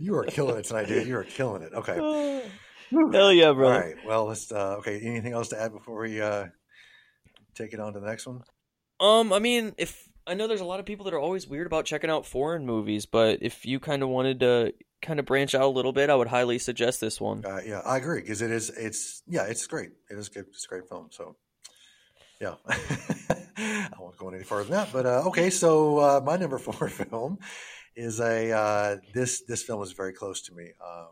[0.00, 1.06] You are killing it tonight, dude.
[1.08, 1.72] You are killing it.
[1.74, 1.96] Okay.
[2.90, 3.80] Hell yeah, All brother.
[3.80, 3.94] right.
[4.06, 4.52] Well, let's.
[4.52, 5.00] Uh, okay.
[5.00, 6.46] Anything else to add before we uh,
[7.54, 8.42] take it on to the next one?
[9.00, 11.66] Um, I mean, if I know there's a lot of people that are always weird
[11.66, 15.54] about checking out foreign movies, but if you kind of wanted to kind of branch
[15.54, 17.44] out a little bit, I would highly suggest this one.
[17.44, 18.70] Uh, yeah, I agree because it is.
[18.70, 19.90] It's yeah, it's great.
[20.08, 20.44] It is good.
[20.50, 21.08] It's a great film.
[21.10, 21.36] So
[22.40, 22.54] yeah,
[23.60, 24.92] I won't go any further than that.
[24.92, 27.38] But uh, okay, so uh, my number four film
[27.96, 30.70] is a uh, this this film is very close to me.
[30.84, 31.08] Um,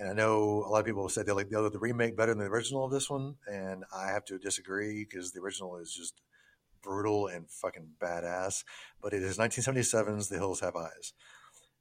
[0.00, 2.38] and I know a lot of people have said they like the remake better than
[2.38, 6.20] the original of this one, and I have to disagree because the original is just
[6.82, 8.64] brutal and fucking badass.
[9.02, 11.12] But it is 1977's The Hills Have Eyes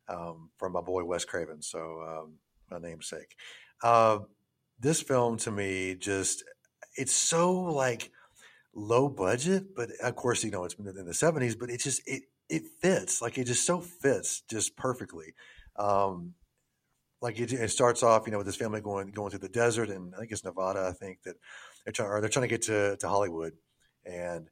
[0.10, 1.62] um, from my boy Wes Craven.
[1.62, 2.34] So um,
[2.69, 3.36] my namesake.
[3.82, 4.19] Uh,
[4.80, 6.43] this film to me just
[6.95, 8.12] it's so like
[8.79, 12.01] low budget, but of course you know it's been in the 70s, but it just
[12.07, 15.33] it it fits like it just so fits just perfectly.
[15.75, 16.33] Um,
[17.21, 19.89] like it, it starts off, you know, with this family going going through the desert,
[19.89, 20.87] and I think it's Nevada.
[20.87, 21.35] I think that
[21.83, 23.53] they're trying, or they're trying to get to, to Hollywood,
[24.05, 24.49] and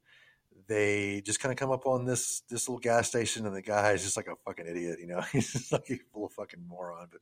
[0.66, 3.92] they just kind of come up on this this little gas station, and the guy
[3.92, 5.20] is just like a fucking idiot, you know.
[5.32, 7.20] He's just like a little fucking moron, but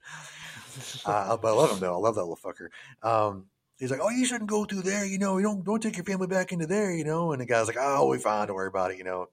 [1.06, 1.94] uh, but I love him though.
[1.94, 2.68] I love that little fucker.
[3.08, 3.46] Um,
[3.78, 5.36] he's like, "Oh, you shouldn't go through there, you know.
[5.38, 7.76] You don't don't take your family back into there, you know." And the guy's like,
[7.78, 8.46] "Oh, we fine.
[8.46, 9.28] Don't worry about it, you know."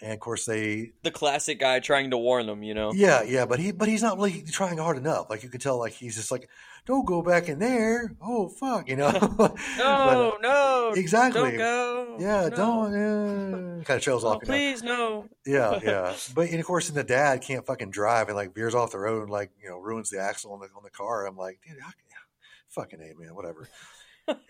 [0.00, 2.92] And of course, they The classic guy trying to warn them, you know.
[2.92, 5.30] yeah, yeah, but he but he's not really trying hard enough.
[5.30, 6.48] Like you can tell, like he's just like,
[6.86, 9.12] "Don't go back in there." Oh fuck, you know.
[9.38, 11.42] But, No, no, exactly.
[11.42, 12.16] Don't go.
[12.18, 12.56] yeah, no.
[12.56, 12.92] don't.
[12.92, 13.84] Yeah.
[13.84, 14.42] Kind of trails Oh, off.
[14.42, 15.26] please, no.
[15.46, 16.14] Yeah, yeah.
[16.34, 18.98] But and of course, then the dad can't fucking drive and like veers off the
[18.98, 21.26] road and like you know ruins the axle on the on the car.
[21.26, 21.96] I'm like, dude, how, can-
[22.74, 23.68] fucking a man, whatever.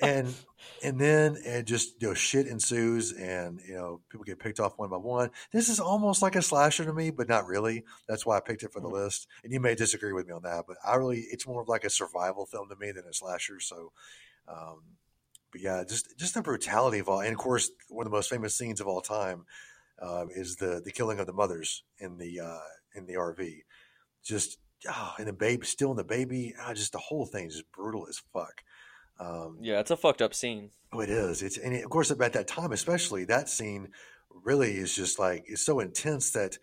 [0.03, 0.35] and
[0.85, 4.79] and then it just you know shit ensues and you know people get picked off
[4.79, 5.31] one by one.
[5.53, 7.85] This is almost like a slasher to me, but not really.
[8.09, 9.27] That's why I picked it for the list.
[9.45, 11.85] And you may disagree with me on that, but I really it's more of like
[11.85, 13.61] a survival film to me than a slasher.
[13.61, 13.93] So.
[14.49, 14.83] Um,
[15.53, 18.31] but yeah, just just the brutality of all, and of course, one of the most
[18.31, 19.45] famous scenes of all time
[20.01, 22.59] uh, is the the killing of the mothers in the uh,
[22.95, 23.61] in the RV.
[24.25, 26.55] Just oh, and the baby, still in the baby.
[26.61, 28.63] Ah, just the whole thing is just brutal as fuck.
[29.21, 30.71] Um, Yeah, it's a fucked up scene.
[30.93, 31.43] Oh, it is.
[31.43, 33.89] It's and of course at that time, especially that scene,
[34.45, 36.59] really is just like it's so intense that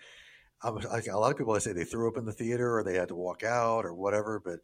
[0.61, 2.83] um, I, a lot of people I say they threw up in the theater or
[2.83, 4.41] they had to walk out or whatever.
[4.43, 4.59] But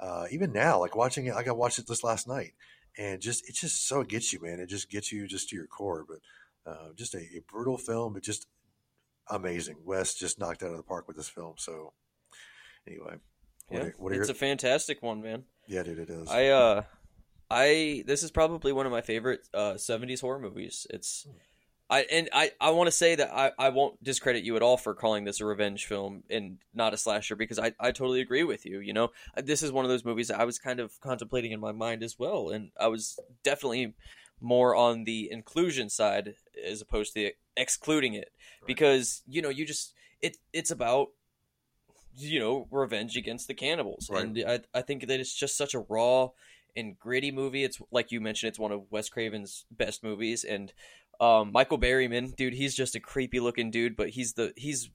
[0.00, 2.52] uh, even now, like watching it, like I watched it this last night,
[2.98, 4.60] and just it just so gets you, man.
[4.60, 6.04] It just gets you just to your core.
[6.06, 8.46] But uh, just a, a brutal film, but just
[9.30, 9.76] amazing.
[9.84, 11.54] Wes just knocked out of the park with this film.
[11.58, 11.92] So
[12.86, 13.16] anyway,
[13.68, 15.44] what Yeah, are, what are it's your, a fantastic one, man.
[15.66, 16.28] yeah, dude, it is.
[16.30, 16.82] I uh
[17.50, 20.86] I this is probably one of my favorite uh 70s horror movies.
[20.90, 21.26] It's
[21.88, 24.76] I and I, I want to say that I, I won't discredit you at all
[24.76, 28.42] for calling this a revenge film and not a slasher because I, I totally agree
[28.42, 28.80] with you.
[28.80, 31.60] You know, this is one of those movies that I was kind of contemplating in
[31.60, 33.94] my mind as well, and I was definitely
[34.40, 36.34] more on the inclusion side
[36.66, 38.32] as opposed to excluding it
[38.66, 41.08] because you know you just it it's about
[42.16, 44.24] you know revenge against the cannibals, Right.
[44.24, 46.30] and I I think that it's just such a raw
[46.76, 47.64] and gritty movie.
[47.64, 50.72] It's like you mentioned, it's one of Wes Craven's best movies, and
[51.20, 54.90] um, Michael Berryman, dude, he's just a creepy looking dude, but he's the he's.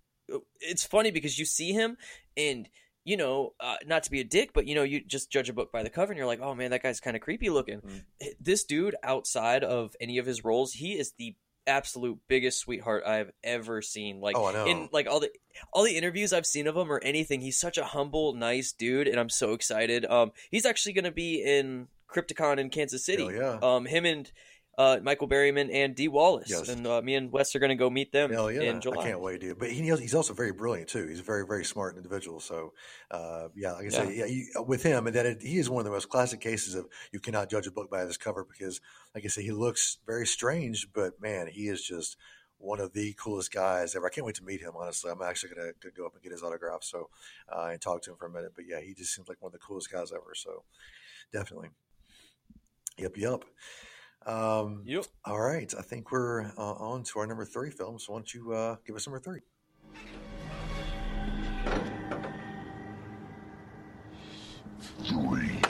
[0.59, 1.97] It's funny because you see him
[2.37, 2.69] and
[3.03, 5.53] you know, uh, not to be a dick, but you know, you just judge a
[5.53, 7.81] book by the cover, and you're like, oh man, that guy's kind of creepy looking.
[7.81, 8.03] Mm.
[8.39, 11.35] This dude, outside of any of his roles, he is the
[11.67, 14.19] absolute biggest sweetheart I've ever seen.
[14.21, 14.65] Like Oh, I know.
[14.65, 15.29] in like all the
[15.73, 19.07] all the interviews I've seen of him or anything, he's such a humble, nice dude,
[19.07, 20.05] and I'm so excited.
[20.05, 23.23] Um, he's actually going to be in Crypticon in Kansas City.
[23.23, 23.59] Hell yeah.
[23.61, 24.31] Um, him and
[24.77, 26.69] uh, Michael Berryman and Dee Wallace, Yes.
[26.69, 28.61] and uh, me and Wes are going to go meet them Hell yeah!
[28.61, 29.03] in July.
[29.03, 29.59] I can't wait, dude.
[29.59, 31.07] But he, he's also very brilliant too.
[31.07, 32.39] He's a very, very smart individual.
[32.39, 32.73] So,
[33.09, 35.81] uh, yeah, like I say, yeah, you, with him, and that it, he is one
[35.81, 38.79] of the most classic cases of you cannot judge a book by its cover because,
[39.13, 42.17] like I say, he looks very strange, but man, he is just
[42.57, 44.05] one of the coolest guys ever.
[44.05, 44.73] I can't wait to meet him.
[44.79, 47.09] Honestly, I'm actually gonna, gonna go up and get his autograph, so
[47.51, 48.53] uh, and talk to him for a minute.
[48.55, 50.33] But yeah, he just seems like one of the coolest guys ever.
[50.35, 50.63] So,
[51.33, 51.69] definitely.
[52.97, 53.43] Yep, yep.
[54.25, 55.05] Um, Yep.
[55.25, 57.97] all right, I think we're uh, on to our number three film.
[57.99, 59.39] So why don't you uh, give us number three?
[65.03, 65.61] Three.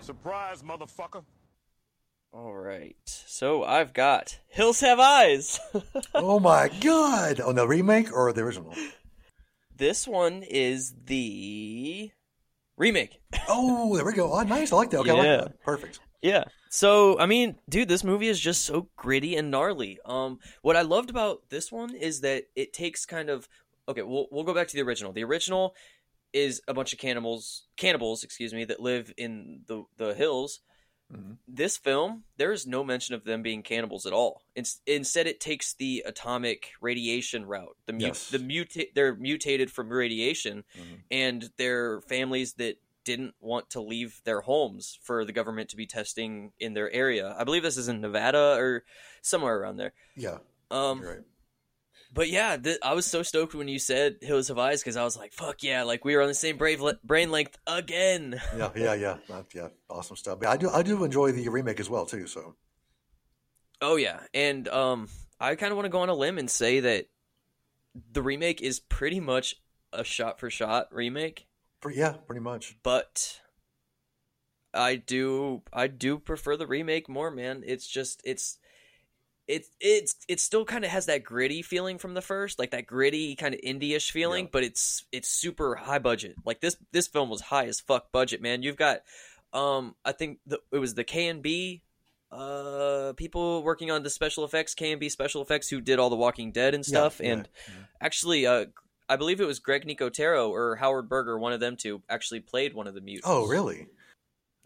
[0.00, 1.24] Surprise, motherfucker.
[2.32, 2.96] All right.
[3.04, 5.60] So I've got Hills Have Eyes.
[6.14, 7.40] oh my god!
[7.42, 8.74] Oh, the remake or the original?
[9.76, 12.10] this one is the
[12.76, 13.20] remake.
[13.48, 14.32] Oh, there we go.
[14.32, 14.72] Oh, nice.
[14.72, 14.98] I like that.
[15.00, 15.20] Okay, I Yeah.
[15.36, 15.62] like that.
[15.62, 16.00] Perfect.
[16.22, 16.44] Yeah.
[16.70, 19.98] So I mean, dude, this movie is just so gritty and gnarly.
[20.04, 23.48] Um, what I loved about this one is that it takes kind of
[23.88, 24.02] okay.
[24.02, 25.12] We'll we'll go back to the original.
[25.12, 25.74] The original
[26.32, 30.60] is a bunch of cannibals, cannibals, excuse me, that live in the the hills.
[31.10, 31.38] Mhm.
[31.48, 34.42] This film, there is no mention of them being cannibals at all.
[34.54, 37.78] It's, instead, it takes the atomic radiation route.
[37.86, 38.28] The mu- Yes.
[38.28, 41.02] the muta- they're mutated from radiation, Mhm.
[41.10, 42.76] and they're families that
[43.08, 47.34] didn't want to leave their homes for the government to be testing in their area.
[47.38, 48.84] I believe this is in Nevada or
[49.22, 49.92] somewhere around there.
[50.16, 50.38] Yeah,
[50.70, 51.24] Um, right.
[52.12, 55.04] but yeah, th- I was so stoked when you said Hills of Eyes because I
[55.04, 58.40] was like, "Fuck yeah!" Like we were on the same brave le- brain length again.
[58.56, 59.16] Yeah, yeah, yeah,
[59.54, 59.68] yeah.
[59.88, 60.38] Awesome stuff.
[60.40, 62.26] But I do, I do enjoy the remake as well too.
[62.26, 62.54] So
[63.80, 65.08] Oh yeah, and um,
[65.40, 67.06] I kind of want to go on a limb and say that
[68.12, 69.54] the remake is pretty much
[69.92, 71.46] a shot for shot remake,
[71.92, 72.76] yeah, pretty much.
[72.82, 73.40] but
[74.74, 77.62] I do I do prefer the remake more, man.
[77.66, 78.58] It's just it's
[79.46, 82.86] it's it's it still kind of has that gritty feeling from the first, like that
[82.86, 84.50] gritty kind of indie-ish feeling, Yeah.
[84.52, 86.34] but it's it's super high budget.
[86.44, 88.62] Like this this film was high as fuck budget, man.
[88.62, 89.00] You've got
[89.54, 91.80] um I think the, it was the KNB
[92.30, 96.52] uh people working on the special effects KNB special effects who did all the Walking
[96.52, 97.74] Dead and stuff yeah, and yeah.
[98.02, 98.66] actually uh
[99.08, 102.74] I believe it was Greg Nicotero or Howard Berger, one of them two, actually played
[102.74, 103.28] one of the mutants.
[103.28, 103.86] Oh, really?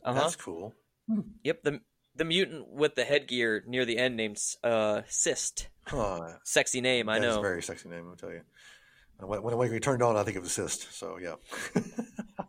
[0.04, 0.20] Uh-huh.
[0.20, 0.74] That's cool.
[1.44, 1.80] Yep, the
[2.14, 5.68] the mutant with the headgear near the end named uh Cyst.
[5.86, 6.20] Huh.
[6.44, 7.38] Sexy name, I know.
[7.38, 8.06] a very sexy name.
[8.08, 8.42] I'll tell you.
[9.18, 10.92] When, when, when we turned on, I think it was cyst.
[10.92, 11.34] So yeah.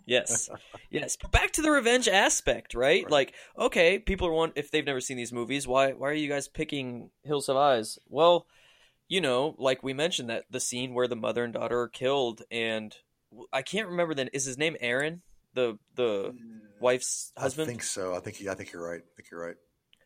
[0.06, 0.50] Yes.
[0.90, 1.16] yes.
[1.16, 3.04] But back to the revenge aspect, right?
[3.04, 3.12] Right.
[3.12, 6.28] Like, okay, people are one if they've never seen these movies, why why are you
[6.28, 7.98] guys picking Hills of Eyes?
[8.10, 8.46] Well,
[9.08, 12.42] you know, like we mentioned that the scene where the mother and daughter are killed
[12.52, 12.96] and
[13.52, 15.22] I can't remember then is his name Aaron?
[15.54, 16.36] The the
[16.80, 17.68] wife's husband?
[17.68, 18.16] I think so.
[18.16, 19.02] I think I think you're right.
[19.02, 19.56] I think you're right.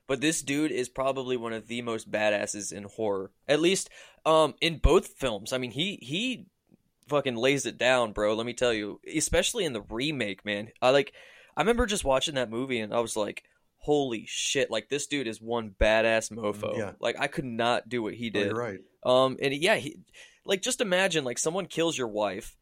[0.07, 3.31] but this dude is probably one of the most badasses in horror.
[3.47, 3.89] At least
[4.25, 5.53] um in both films.
[5.53, 6.47] I mean, he he
[7.07, 8.99] fucking lays it down, bro, let me tell you.
[9.15, 10.69] Especially in the remake, man.
[10.81, 11.13] I like
[11.55, 13.43] I remember just watching that movie and I was like,
[13.87, 16.91] "Holy shit, like this dude is one badass mofo." Yeah.
[16.99, 18.45] Like I could not do what he Oh, did.
[18.47, 18.79] you're right.
[19.03, 19.97] Um, and yeah, he,
[20.45, 22.57] like just imagine like someone kills your wife,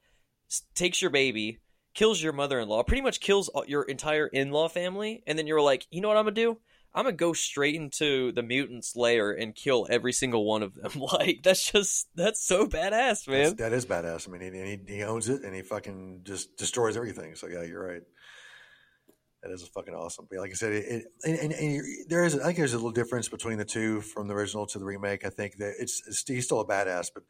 [0.75, 1.59] takes your baby,
[1.95, 6.01] kills your mother-in-law, pretty much kills your entire in-law family, and then you're like, you
[6.01, 6.57] know what I'm gonna do?
[6.93, 10.91] I'm gonna go straight into the mutant's lair and kill every single one of them.
[11.13, 13.55] like that's just that's so badass, man.
[13.57, 14.29] that is badass.
[14.29, 14.53] I mean,
[14.87, 17.35] he, he owns it and he fucking just destroys everything.
[17.35, 18.01] So yeah, you're right.
[19.45, 20.25] That is fucking awesome.
[20.27, 22.77] But like I said, it, it and, and, and there is I think there's a
[22.77, 25.23] little difference between the two from the original to the remake.
[25.23, 27.23] I think that it's, it's he's still a badass, but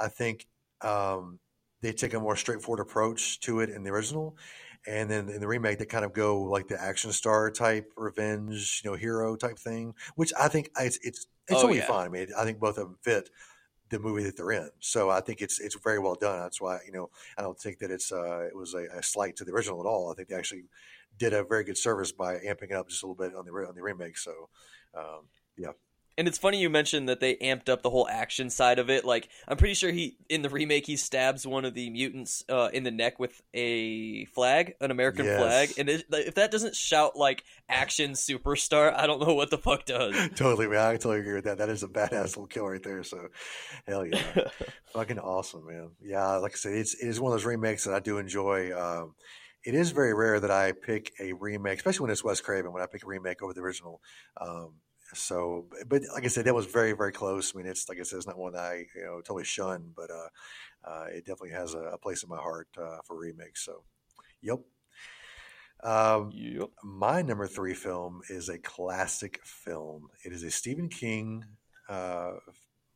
[0.00, 0.46] I think
[0.80, 1.40] um,
[1.82, 4.38] they take a more straightforward approach to it in the original,
[4.86, 8.80] and then in the remake they kind of go like the action star type revenge,
[8.82, 11.86] you know, hero type thing, which I think it's it's it's Oh, totally yeah.
[11.86, 12.06] fine.
[12.06, 13.28] I mean, I think both of them fit
[13.90, 14.70] the movie that they're in.
[14.80, 16.40] So I think it's it's very well done.
[16.40, 19.36] That's why you know I don't think that it's uh, it was a, a slight
[19.36, 20.10] to the original at all.
[20.10, 20.64] I think they actually
[21.18, 23.52] did a very good service by amping it up just a little bit on the
[23.52, 24.18] on the remake.
[24.18, 24.48] So
[24.96, 25.72] um, yeah,
[26.18, 29.04] And it's funny you mentioned that they amped up the whole action side of it.
[29.04, 32.68] Like, I'm pretty sure he in the remake he stabs one of the mutants uh,
[32.72, 35.38] in the neck with a flag, an American Yes.
[35.38, 35.74] flag.
[35.78, 39.84] And it, if that doesn't shout like action superstar, I don't know what the fuck
[39.86, 40.14] does.
[40.34, 40.66] totally.
[40.66, 41.58] Man, I totally agree with that.
[41.58, 43.04] That is a badass little kill right there.
[43.04, 43.28] So
[43.86, 44.20] hell yeah,
[44.92, 45.90] fucking awesome, man.
[46.02, 48.76] Yeah, like I said, it's it is one of those remakes that I do enjoy.
[48.76, 49.14] Um,
[49.64, 52.72] it is very rare that I pick a remake, especially when it's Wes Craven.
[52.72, 54.00] When I pick a remake over the original.
[54.40, 54.74] Um,
[55.14, 57.54] so, but like I said, that was very, very close.
[57.54, 60.10] I mean, it's like I said, it's not one I you know totally shun, but
[60.10, 60.28] uh,
[60.88, 63.64] uh, it definitely has a, a place in my heart uh, for remakes.
[63.64, 63.82] So,
[64.42, 64.60] yep.
[65.82, 66.70] Um, yep.
[66.82, 70.08] my number three film is a classic film.
[70.24, 71.44] It is a Stephen King.
[71.88, 72.32] Uh,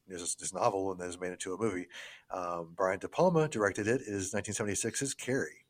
[0.08, 1.86] there's this novel and then made into a movie.
[2.30, 4.00] Um, Brian De Palma directed it.
[4.02, 5.66] It is 1976's Carrie.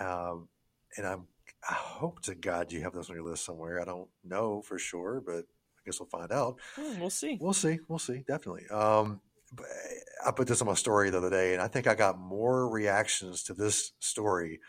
[0.00, 0.48] Um,
[0.96, 1.26] and I'm,
[1.68, 3.80] I hope to God you have this on your list somewhere.
[3.80, 6.58] I don't know for sure, but I guess we'll find out.
[6.76, 7.38] Hmm, we'll see.
[7.40, 7.78] We'll see.
[7.88, 8.24] We'll see.
[8.26, 8.66] Definitely.
[8.68, 9.20] Um,
[9.52, 9.66] but
[10.26, 12.68] I put this on my story the other day, and I think I got more
[12.68, 14.60] reactions to this story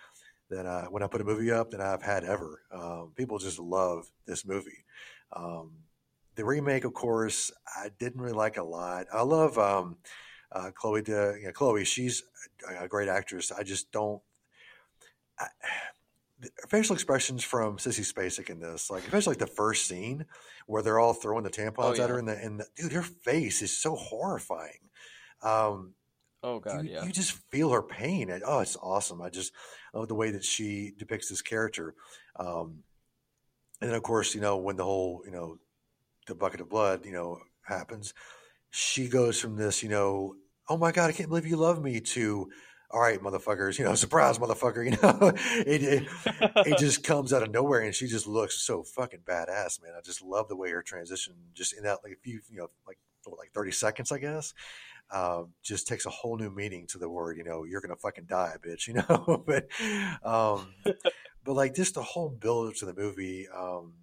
[0.49, 2.61] than uh, when I put a movie up than I've had ever.
[2.71, 4.85] Um, people just love this movie.
[5.33, 5.71] Um,
[6.35, 9.07] the remake, of course, I didn't really like a lot.
[9.11, 9.97] I love um,
[10.51, 11.01] uh, Chloe.
[11.01, 12.23] De, you know, Chloe, she's
[12.69, 13.51] a, great actress.
[13.51, 14.21] I just don't.
[15.39, 15.47] I,
[16.69, 20.25] facial expressions from Sissy Spacek in this, like especially like the first scene
[20.67, 23.01] where they're all throwing the tampons Oh, at her, and the and the, dude, her
[23.01, 24.89] face is so horrifying.
[25.41, 25.93] Um,
[26.45, 27.03] Oh god, you, yeah.
[27.03, 28.29] you just feel her pain.
[28.29, 29.19] And, oh, it's awesome.
[29.19, 29.51] I just
[29.95, 31.95] love the way that she depicts this character.
[32.35, 32.83] Um,
[33.81, 35.57] and then, of course, you know, when the whole, you know,
[36.27, 38.13] the bucket of blood, you know, happens,
[38.69, 40.35] she goes from this, you know,
[40.69, 42.47] oh my God, I can't believe you love me to,
[42.91, 45.31] all right, motherfuckers, you know, surprise, motherfucker, you know,
[45.65, 46.07] it, it,
[46.67, 49.93] it just comes out of nowhere and she just looks so fucking badass, man.
[49.97, 52.69] I just love the way her transition just in that, like, a few, you know,
[52.87, 54.53] like, what, like 30 seconds, I guess
[55.11, 57.37] um, just takes a whole new meaning to the word.
[57.37, 58.87] You know, you're gonna fucking die, bitch.
[58.87, 59.67] You know, but
[60.23, 60.73] um,
[61.43, 63.93] but like just the whole build up to the movie, um,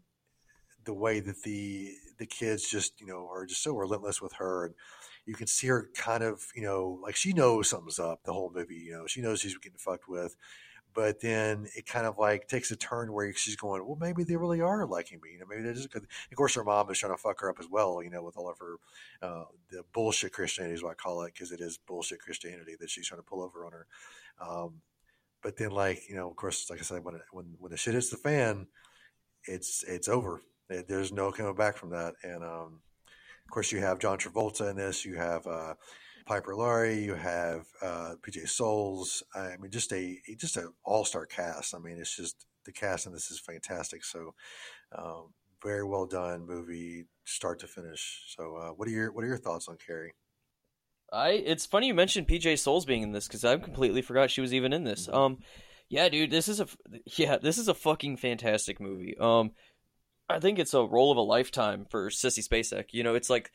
[0.84, 4.66] the way that the the kids just you know are just so relentless with her,
[4.66, 4.74] and
[5.26, 8.52] you can see her kind of you know like she knows something's up the whole
[8.54, 8.76] movie.
[8.76, 10.36] You know, she knows she's getting fucked with.
[10.94, 14.36] But then it kind of like takes a turn where she's going, well, maybe they
[14.36, 15.30] really are liking me.
[15.32, 15.94] You know, maybe they just.
[15.94, 16.04] Of
[16.36, 18.02] course, her mom is trying to fuck her up as well.
[18.02, 18.76] You know, with all of her
[19.22, 22.90] uh, the bullshit Christianity is what I call it because it is bullshit Christianity that
[22.90, 23.86] she's trying to pull over on her.
[24.40, 24.82] Um,
[25.42, 27.94] but then, like you know, of course, like I said, when when when the shit
[27.94, 28.66] hits the fan,
[29.46, 30.42] it's it's over.
[30.68, 32.14] There's no coming back from that.
[32.22, 32.80] And um,
[33.52, 35.04] course, you have John Travolta in this.
[35.04, 35.74] You have uh,
[36.26, 37.04] Piper Laurie.
[37.04, 39.22] You have uh, PJ Soles.
[39.34, 41.74] I mean, just a just an all star cast.
[41.74, 44.04] I mean, it's just the cast in this is fantastic.
[44.04, 44.34] So.
[44.96, 48.24] Um, very well done movie, start to finish.
[48.36, 50.12] So, uh, what are your what are your thoughts on Carrie?
[51.12, 54.40] I it's funny you mentioned PJ Soles being in this because I completely forgot she
[54.40, 55.06] was even in this.
[55.06, 55.14] Mhm.
[55.14, 55.38] Um,
[55.88, 56.66] yeah, dude, this is a
[57.16, 59.14] yeah, this is a fucking fantastic movie.
[59.18, 59.52] Um,
[60.28, 62.86] I think it's a role of a lifetime for Sissy Spacek.
[62.92, 63.50] You know, it's like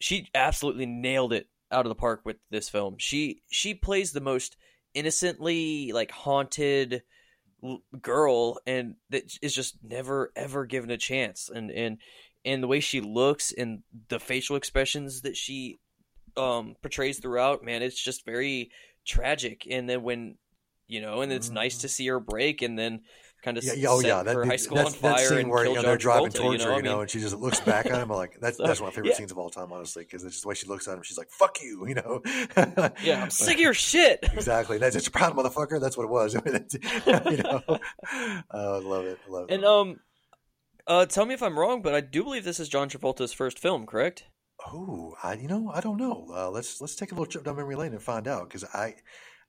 [0.00, 2.96] she absolutely nailed it out of the park with this film.
[2.98, 4.56] She she plays the most
[4.94, 7.02] innocently like haunted
[8.00, 11.98] girl and that is just never ever given a chance and and
[12.44, 15.78] and the way she looks and the facial expressions that she
[16.36, 18.70] um portrays throughout man it's just very
[19.06, 20.36] tragic and then when
[20.88, 23.00] you know and it's nice to see her break and then
[23.44, 25.38] kind of Yeah, yeah, oh yeah, that, her high school that's on that fire scene
[25.38, 26.70] and where you know they're driving Travolta, towards you know?
[26.70, 28.08] her, I you know, mean, and she just looks back at him.
[28.08, 29.16] Like, that's So, that's one of my favorite yeah.
[29.16, 31.02] scenes of all time, honestly, because it's just the way she looks at him.
[31.02, 32.22] She's like, "Fuck you," you know.
[33.02, 34.78] yeah i'm sick of your shit exactly.
[34.78, 35.80] That's it's a proud motherfucker.
[35.80, 36.34] That's what it was.
[37.30, 37.78] you know, uh,
[38.50, 39.18] I love it.
[39.28, 39.54] I love it.
[39.54, 40.00] and um
[40.86, 43.58] uh tell me if i'm wrong but i do believe this is john travolta's first
[43.58, 44.24] film correct
[44.66, 46.26] Oh, I you know I don't know.
[46.34, 48.94] Uh, let's let's take a little trip down memory lane and find out because I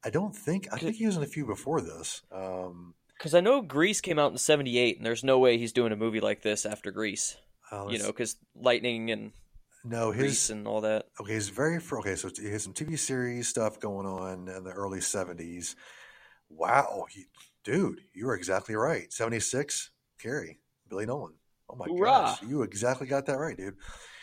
[0.03, 2.21] I don't think I think he was in a few before this.
[2.31, 5.91] Um, because i know grease came out in 78 and there's no way he's doing
[5.91, 7.37] a movie like this after grease
[7.71, 9.31] uh, you know because lightning and
[9.83, 12.97] no grease and all that okay his very fir- okay so he has some TV
[12.97, 15.75] series stuff going on in the early seventies.
[16.49, 17.25] Wow, he,
[17.63, 19.11] dude, you were exactly right.
[19.11, 20.59] Seventy six, Carrie,
[20.89, 21.33] Billy Nolan.
[21.69, 22.05] Oh my Hoorah.
[22.05, 23.75] gosh, you exactly got that right, dude.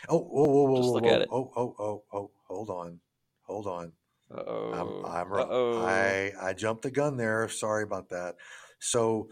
[0.09, 1.13] Oh, whoa, whoa, whoa, Just whoa, look whoa.
[1.13, 1.29] at it.
[1.31, 2.99] oh, oh, oh, oh, hold on,
[3.43, 3.91] hold on.
[4.33, 5.03] Uh-oh.
[5.05, 5.85] I'm, I'm.
[5.85, 7.47] I I jumped the gun there.
[7.49, 8.35] Sorry about that.
[8.83, 9.29] So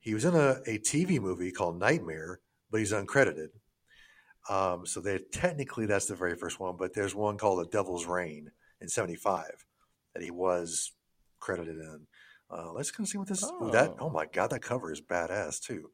[0.00, 2.40] he was in a, a TV movie called Nightmare,
[2.70, 3.48] but he's uncredited.
[4.48, 8.06] Um, so they technically that's the very first one, but there's one called The Devil's
[8.06, 8.50] Rain
[8.80, 9.44] in '75
[10.14, 10.92] that he was
[11.38, 12.06] credited in.
[12.50, 13.44] Uh, let's go see what this.
[13.44, 13.70] Oh.
[13.70, 15.90] that oh my god, that cover is badass too.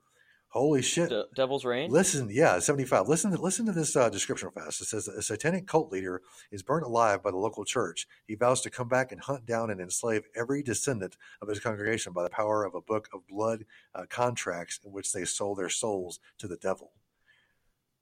[0.58, 1.08] Holy shit!
[1.10, 1.90] De- Devil's Rain.
[1.90, 3.08] Listen, yeah, seventy-five.
[3.08, 4.80] Listen, to, listen to this uh, description fast.
[4.80, 8.06] It says a satanic cult leader is burnt alive by the local church.
[8.26, 12.12] He vows to come back and hunt down and enslave every descendant of his congregation
[12.12, 15.68] by the power of a book of blood uh, contracts in which they sold their
[15.68, 16.92] souls to the devil.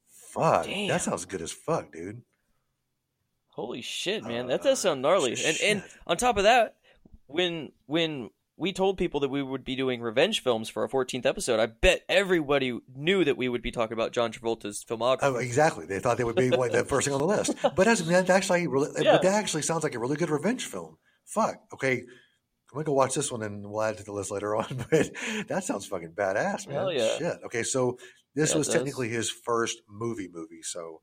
[0.09, 0.89] Fuck, Damn.
[0.89, 2.23] that sounds good as fuck, dude.
[3.49, 5.33] Holy shit, man, that does sound gnarly.
[5.33, 6.77] Uh, and and on top of that,
[7.27, 11.27] when when we told people that we would be doing revenge films for our 14th
[11.27, 11.61] episode.
[11.61, 15.19] I bet everybody knew that we would be talking about John Travolta's filmography.
[15.23, 15.85] Oh, exactly.
[15.85, 17.55] They thought they would be the first thing on the list.
[17.77, 19.13] But that's, that actually really, yeah.
[19.13, 20.97] but that actually sounds like a really good revenge film.
[21.25, 21.61] Fuck.
[21.75, 21.99] Okay.
[21.99, 24.87] I'm gonna go watch this one and we'll add it to the list later on.
[24.91, 25.11] But
[25.49, 26.77] that sounds fucking badass, man.
[26.77, 27.19] Hell yeah.
[27.19, 27.39] Shit.
[27.45, 27.99] Okay, so
[28.35, 30.63] this yeah, was technically his first movie movie.
[30.63, 31.01] So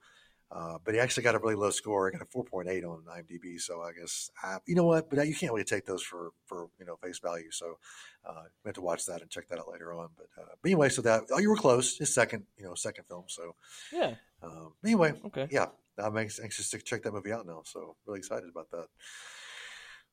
[0.53, 2.11] uh, but he actually got a really low score.
[2.11, 3.59] He got a 4.8 on IMDb.
[3.59, 5.09] So I guess, uh, you know what?
[5.09, 7.49] But you can't really take those for, for you know, face value.
[7.49, 7.77] So
[8.23, 10.09] uh, we have to watch that and check that out later on.
[10.15, 11.97] But, uh, but anyway, so that, oh, you were close.
[11.97, 13.23] His second, you know, second film.
[13.27, 13.55] So
[13.91, 14.15] yeah.
[14.43, 15.47] Um, anyway, okay.
[15.49, 15.67] Yeah.
[15.97, 17.61] I'm anxious to check that movie out now.
[17.65, 18.87] So really excited about that.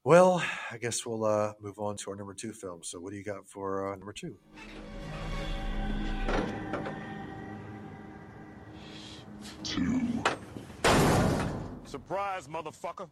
[0.05, 2.83] Well, I guess we'll uh, move on to our number two film.
[2.83, 4.37] So what do you got for uh, number two?
[9.71, 10.01] Two.
[11.85, 13.09] Surprise, motherfucker.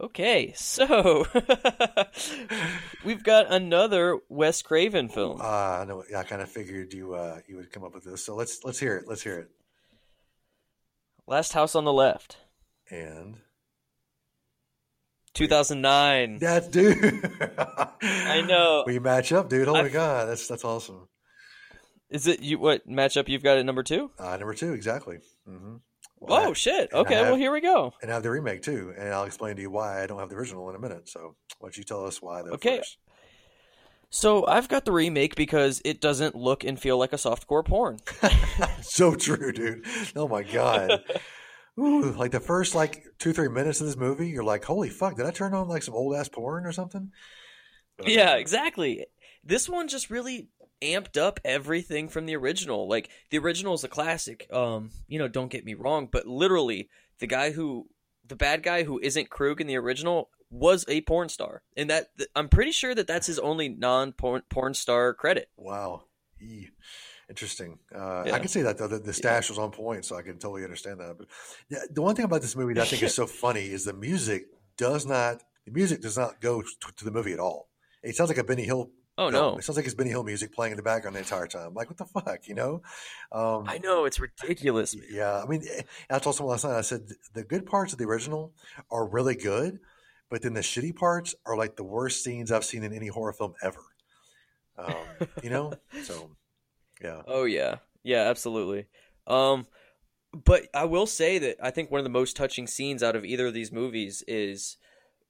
[0.00, 1.26] Okay, so
[3.04, 5.40] we've got another Wes Craven film.
[5.40, 6.02] Uh, I know.
[6.16, 8.24] I kind of figured you uh, you would come up with this.
[8.24, 9.04] So let's let's hear it.
[9.06, 9.50] Let's hear it.
[11.26, 12.38] Last House on the Left.
[12.90, 13.36] And
[15.34, 16.38] 2009.
[16.38, 17.30] That dude.
[18.02, 18.84] I know.
[18.86, 19.68] We match up, dude.
[19.68, 21.06] Oh my god, that's that's awesome.
[22.10, 22.58] Is it you?
[22.58, 24.10] What matchup you've got at number two?
[24.18, 25.18] Uh, number two, exactly.
[25.48, 25.76] Mm-hmm.
[26.20, 26.92] Well, oh shit!
[26.92, 27.92] Okay, have, well here we go.
[28.02, 30.28] And I have the remake too, and I'll explain to you why I don't have
[30.28, 31.08] the original in a minute.
[31.08, 32.40] So why don't you tell us why?
[32.40, 32.78] Okay.
[32.78, 32.98] First?
[34.10, 37.98] So I've got the remake because it doesn't look and feel like a softcore porn.
[38.82, 39.84] so true, dude.
[40.14, 41.02] Oh my god.
[41.80, 45.16] Ooh, like the first like two three minutes of this movie, you're like, holy fuck!
[45.16, 47.10] Did I turn on like some old ass porn or something?
[47.98, 49.06] But, yeah, uh, exactly.
[49.42, 50.48] This one just really
[50.84, 52.88] amped up everything from the original.
[52.88, 54.46] Like the original is a classic.
[54.52, 57.88] Um, you know, don't get me wrong, but literally the guy who
[58.26, 62.08] the bad guy who isn't Krug in the original was a porn star, and that
[62.34, 65.48] I'm pretty sure that that's his only non porn star credit.
[65.56, 66.04] Wow,
[67.28, 67.78] interesting.
[67.94, 68.34] Uh, yeah.
[68.34, 68.88] I can see that though.
[68.88, 69.52] The, the stash yeah.
[69.52, 71.16] was on point, so I can totally understand that.
[71.18, 71.28] But
[71.68, 73.92] yeah, the one thing about this movie that I think is so funny is the
[73.92, 77.68] music does not the music does not go to the movie at all.
[78.02, 79.56] It sounds like a Benny Hill Oh no!
[79.56, 81.72] It sounds like it's Benny Hill music playing in the background the entire time.
[81.74, 82.82] Like what the fuck, you know?
[83.30, 84.96] Um, I know it's ridiculous.
[85.08, 86.76] Yeah, I mean, eh, I told someone last night.
[86.76, 87.02] I said
[87.32, 88.52] the good parts of the original
[88.90, 89.78] are really good,
[90.30, 93.32] but then the shitty parts are like the worst scenes I've seen in any horror
[93.32, 93.80] film ever.
[94.76, 95.74] Um, you know?
[96.02, 96.30] So,
[97.00, 97.22] yeah.
[97.28, 98.86] Oh yeah, yeah, absolutely.
[99.28, 99.68] Um,
[100.32, 103.24] but I will say that I think one of the most touching scenes out of
[103.24, 104.76] either of these movies is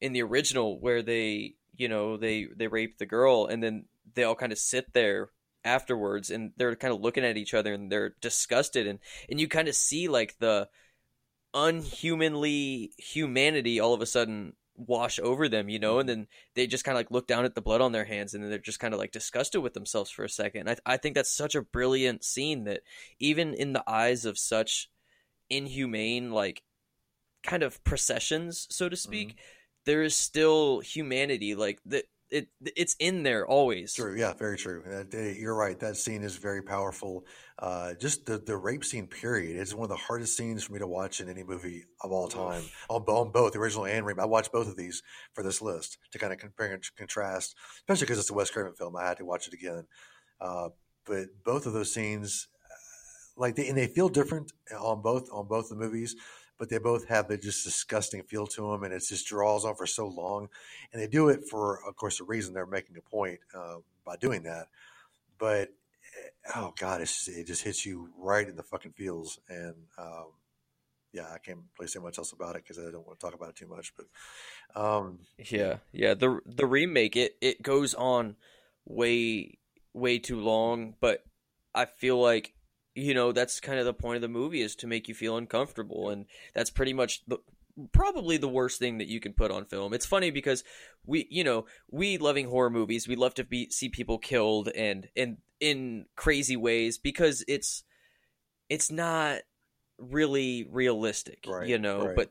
[0.00, 4.24] in the original where they you know they they rape the girl and then they
[4.24, 5.30] all kind of sit there
[5.64, 8.98] afterwards and they're kind of looking at each other and they're disgusted and
[9.30, 10.68] and you kind of see like the
[11.54, 16.00] unhumanly humanity all of a sudden wash over them you know?
[16.00, 18.34] And then they just kind of like look down at the blood on their hands
[18.34, 20.68] and then they're just kind of like disgusted with themselves for a second.
[20.68, 22.82] I, I think that's such a brilliant scene that
[23.18, 24.90] even in the eyes of such
[25.48, 26.62] inhumane like
[27.42, 29.38] kind of processions so to speak mm-hmm
[29.84, 33.94] there is still humanity like that it it's in there always.
[33.94, 34.16] True.
[34.16, 34.82] Yeah very true.
[34.90, 35.78] Uh, you're right.
[35.78, 37.24] That scene is very powerful.
[37.58, 40.80] Uh, just the, the rape scene period is one of the hardest scenes for me
[40.80, 42.62] to watch in any movie of all time.
[42.88, 46.18] On, on both original and remake i watched both of these for this list to
[46.18, 48.96] kind of compare and contrast especially because it's a wes craven film.
[48.96, 49.84] I had to watch it again.
[50.40, 50.70] Uh,
[51.06, 55.46] but both of those scenes uh, like they, and they feel different on both on
[55.46, 56.16] both the movies
[56.64, 59.74] but they both have a just disgusting feel to them, and it just draws on
[59.74, 60.48] for so long.
[60.90, 62.54] And they do it for, of course, a reason.
[62.54, 64.68] They're making a point uh, by doing that.
[65.38, 69.38] But eh, oh god, just, it just hits you right in the fucking feels.
[69.46, 70.28] And um,
[71.12, 73.34] yeah, I can't really say much else about it because I don't want to talk
[73.34, 73.92] about it too much.
[73.94, 78.36] But um, yeah, yeah, the the remake it it goes on
[78.86, 79.58] way
[79.92, 81.24] way too long, but
[81.74, 82.54] I feel like
[82.94, 85.36] you know that's kind of the point of the movie is to make you feel
[85.36, 87.38] uncomfortable and that's pretty much the
[87.92, 90.62] probably the worst thing that you can put on film it's funny because
[91.04, 95.08] we you know we loving horror movies we love to be see people killed and
[95.16, 97.82] and in crazy ways because it's
[98.68, 99.40] it's not
[99.98, 102.06] really realistic, Right, you know.
[102.06, 102.16] right.
[102.16, 102.30] But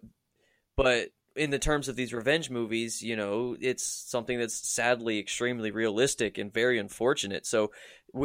[0.76, 5.72] but in the terms of these revenge movies, you know, it's something that's sadly extremely
[5.72, 7.46] realistic and very unfortunate.
[7.46, 7.72] So,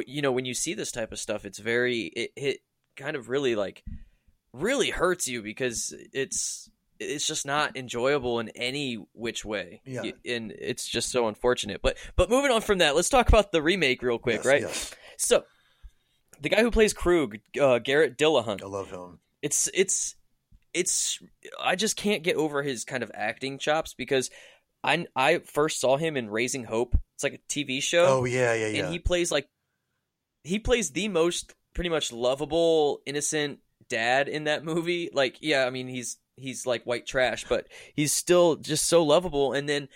[0.06, 2.59] you know, when you see this type of stuff, it's very it, it
[2.96, 3.82] kind of really like
[4.52, 6.68] really hurts you because it's
[7.00, 9.80] it's just not enjoyable in any which way.
[9.86, 10.11] Yeah.
[10.26, 11.80] And it's just so unfortunate.
[11.82, 14.61] But but moving on from that, let's talk about the remake real quick, Yes, right?
[14.62, 14.94] yes.
[15.16, 15.44] So,
[16.40, 19.20] the guy who plays Krug, uh, Garrett Dillahunt, I love him.
[19.42, 20.14] it's it's
[20.75, 21.19] it's
[21.62, 24.31] I just can't get over his kind of acting chops because
[24.85, 26.95] I I first saw him in Raising Hope.
[27.14, 28.85] It's like a TV show, Oh yeah, yeah, yeah.
[28.85, 29.49] and he plays like
[30.45, 35.11] he plays the most pretty much lovable, innocent dad in that movie.
[35.12, 39.53] Like, yeah, I mean he's he's like white trash, but he's still just so lovable.
[39.53, 39.89] And then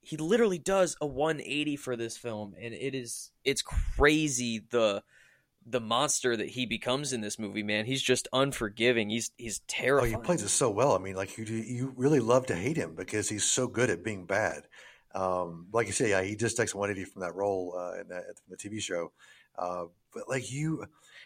[0.00, 5.02] he literally does a 180 for this film, and it is it's crazy the
[5.70, 7.62] the monster that he becomes in this movie.
[7.62, 9.10] Man, he's just unforgiving.
[9.10, 10.94] He's he's Oh, he plays it so well.
[10.94, 14.02] I mean, like you, you really love to hate him because he's so good at
[14.04, 14.64] being bad.
[15.14, 18.24] Um, like you say, yeah, he just takes 180 from that role uh, in, that,
[18.24, 19.12] in the TV show.
[19.56, 20.84] Uh, but like you,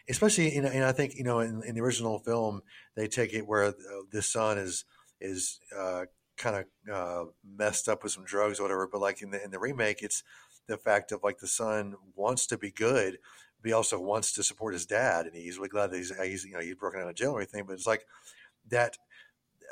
[0.09, 2.63] especially in, and I think you know in, in the original film
[2.97, 3.73] they take it where uh,
[4.11, 4.85] the son is
[5.21, 8.89] is uh, kind of uh, messed up with some drugs or whatever.
[8.91, 10.23] But like in the in the remake, it's
[10.67, 13.19] the fact of like the son wants to be good,
[13.63, 16.45] but he also wants to support his dad, and he's really glad that he's, he's
[16.45, 17.65] you know he's broken out of jail and everything.
[17.67, 18.05] But it's like
[18.69, 18.99] that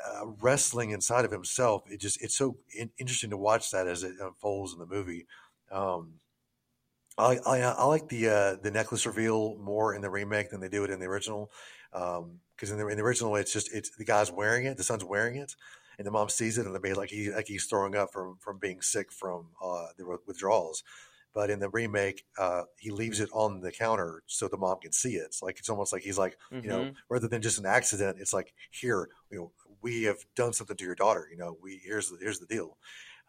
[0.05, 1.83] uh, wrestling inside of himself.
[1.89, 5.27] It just it's so in, interesting to watch that as it unfolds in the movie.
[5.71, 6.13] Um,
[7.17, 10.69] I, I I like the uh, the necklace reveal more in the remake than they
[10.69, 11.51] do it in the original.
[11.91, 15.03] Because in the in the original, it's just it's the guy's wearing it, the son's
[15.03, 15.55] wearing it,
[15.97, 18.37] and the mom sees it and the baby like he like he's throwing up from
[18.39, 20.83] from being sick from uh, the withdrawals.
[21.33, 24.91] But in the remake, uh, he leaves it on the counter so the mom can
[24.91, 25.23] see it.
[25.25, 26.95] It's like it's almost like he's like you know Mhm.
[27.09, 29.51] rather than just an accident, it's like here you know
[29.81, 31.27] we have done something to your daughter.
[31.31, 32.77] You know we here's the, here's the deal.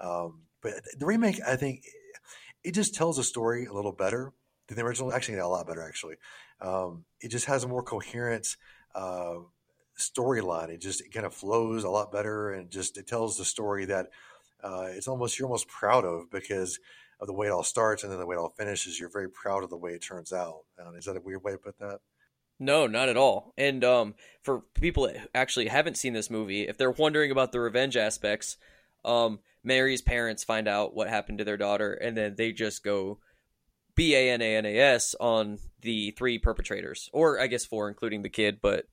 [0.00, 1.84] Um, but the remake, I think,
[2.64, 4.32] it just tells a story a little better
[4.66, 5.12] than the original.
[5.12, 5.82] Actually, a lot better.
[5.82, 6.16] Actually,
[6.60, 8.56] um, it just has a more coherent
[8.94, 9.36] uh,
[9.98, 10.68] storyline.
[10.68, 13.84] It just it kind of flows a lot better, and just it tells the story
[13.86, 14.10] that
[14.62, 16.78] uh, it's almost you're almost proud of because
[17.22, 18.98] of the way it all starts and then the way it all finishes.
[18.98, 20.64] You're very proud of the way it turns out.
[20.84, 22.00] Um, is that a weird way to put that?
[22.58, 23.54] No, not at all.
[23.56, 27.60] And um, for people that actually haven't seen this movie, if they're wondering about the
[27.60, 28.56] revenge aspects,
[29.04, 33.20] um, Mary's parents find out what happened to their daughter, and then they just go
[33.94, 37.88] B A N A N A S on the three perpetrators, or I guess four,
[37.88, 38.86] including the kid, but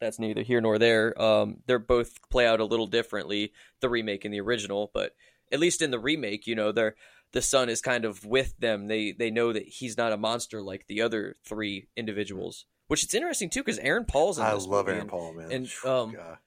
[0.00, 1.20] that's neither here nor there.
[1.20, 5.12] Um, they're both play out a little differently, the remake and the original, but
[5.52, 6.96] at least in the remake, you know, they're
[7.32, 8.88] the son is kind of with them.
[8.88, 12.66] They they know that he's not a monster like the other three individuals.
[12.88, 15.50] Which it's interesting too, because Aaron Paul's in I this love Aaron and- Paul, man.
[15.52, 16.38] and, um, God.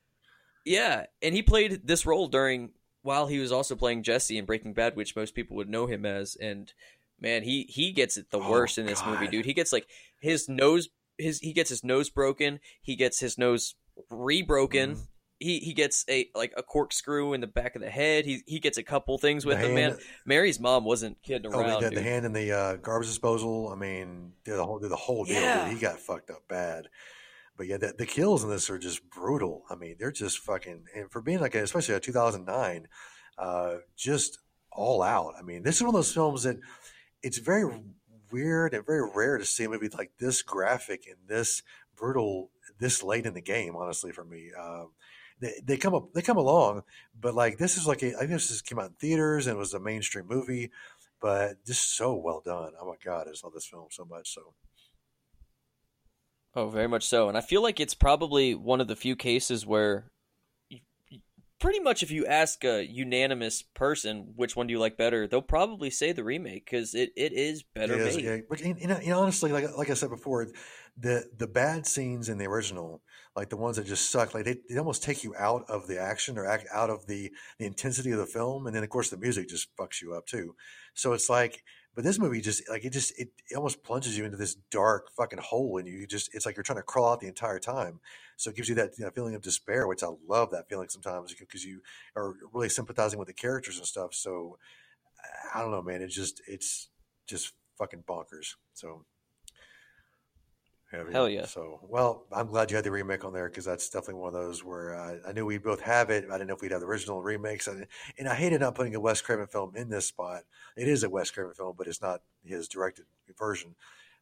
[0.63, 2.71] Yeah, and he played this role during
[3.01, 6.05] while he was also playing Jesse in Breaking Bad, which most people would know him
[6.05, 6.35] as.
[6.35, 6.71] And
[7.19, 9.45] man, he he gets it the Oh, worst in this movie, dude.
[9.45, 9.87] He gets like
[10.19, 12.59] his nose, his he gets his nose broken.
[12.81, 13.75] He gets his nose
[14.09, 14.95] re-broken.
[14.95, 15.07] Mhm.
[15.39, 18.25] He he gets a like a corkscrew in the back of the head.
[18.25, 19.97] He he gets a couple things with The him, man.
[20.25, 21.83] Mary's mom wasn't kidding Oh, around.
[21.83, 23.69] the, the hand in the uh, garbage disposal.
[23.69, 25.41] I mean, did the whole did the whole deal.
[25.41, 25.65] Yeah.
[25.65, 25.73] Dude.
[25.73, 26.87] He got fucked up bad.
[27.57, 29.63] But yeah, the, the kills in this are just brutal.
[29.69, 30.85] I mean, they're just fucking.
[30.95, 32.87] And for being like, a, especially a 2009,
[33.37, 34.39] uh, just
[34.71, 35.35] all out.
[35.39, 36.57] I mean, this is one of those films that
[37.23, 37.65] it's very
[38.31, 41.61] weird and very rare to see a movie like this graphic and this
[41.95, 43.75] brutal this late in the game.
[43.75, 44.51] Honestly, for me.
[44.57, 44.91] Um,
[45.39, 46.83] they, they come up, they come along,
[47.19, 49.59] but like this is like a, I guess this came out in theaters and it
[49.59, 50.71] was a mainstream movie,
[51.21, 52.73] but just so well done.
[52.79, 54.33] Oh my god, I just love this film so much.
[54.33, 54.53] So
[56.55, 57.27] Oh, very much so.
[57.27, 60.09] And I feel like it's probably one of the few cases where
[61.59, 65.41] pretty much if you ask a unanimous person which one do you like better, they'll
[65.41, 68.25] probably say the remake because it, it is better It is, made.
[68.25, 68.37] yeah.
[68.49, 70.47] But you know, you know, honestly, like like I said before,
[70.97, 73.01] the the bad scenes in the original,
[73.35, 75.99] like the ones that just suck, like they, they almost take you out of the
[75.99, 79.09] action or act out of the the intensity of the film, and then of course
[79.09, 80.55] the music just fucks you up too.
[80.93, 81.63] So it's like,
[81.95, 85.09] but this movie just like it just it, it almost plunges you into this dark
[85.15, 88.01] fucking hole, and you just it's like you're trying to crawl out the entire time.
[88.37, 90.89] So it gives you that you know, feeling of despair, which I love that feeling
[90.89, 91.81] sometimes because you
[92.15, 94.13] are really sympathizing with the characters and stuff.
[94.13, 94.57] So
[95.53, 96.01] I don't know, man.
[96.01, 96.89] It's just it's
[97.27, 98.55] just fucking bonkers.
[98.73, 99.05] So
[100.95, 101.11] heavy.
[101.11, 101.45] Hell yeah.
[101.45, 104.41] So well, I'm glad you had the remake on there because that's definitely one of
[104.41, 106.25] those where uh, I knew we both have it.
[106.29, 107.85] I didn't know if we'd have the original remakes, and,
[108.17, 110.43] and I hated not putting a Wes Craven film in this spot.
[110.75, 113.05] It is a Wes Craven film, but it's not his directed
[113.37, 113.75] version.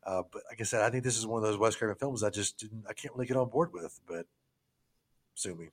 [0.05, 2.23] Uh, but like I said, I think this is one of those Wes Craven films
[2.23, 3.99] I just didn't, I can't really get on board with.
[4.07, 4.25] But
[5.35, 5.69] sue me.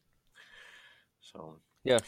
[1.20, 1.98] So Yeah.